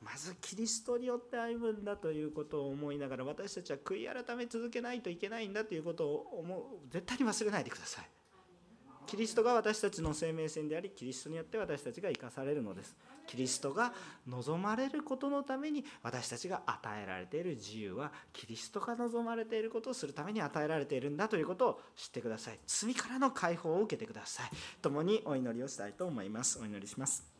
[0.00, 6.62] まずキリストによって歩むんだということを思いながら私たちは悔い改め続けないといけないんだということを思う。
[6.90, 8.16] 絶対に忘れないでください。
[9.06, 13.92] キリストが私たちの生命線でありキリストによって私たちが生かされるのですキリストが
[14.26, 22.58] 望まれることのために私たちが与えられている自由はキリストが望まれていることをするために与えられているんだということを知ってください。
[22.66, 24.50] 罪からの解放を受けてください。
[24.80, 26.58] 共にお祈りをしたいと思います。
[26.60, 27.35] お祈りします。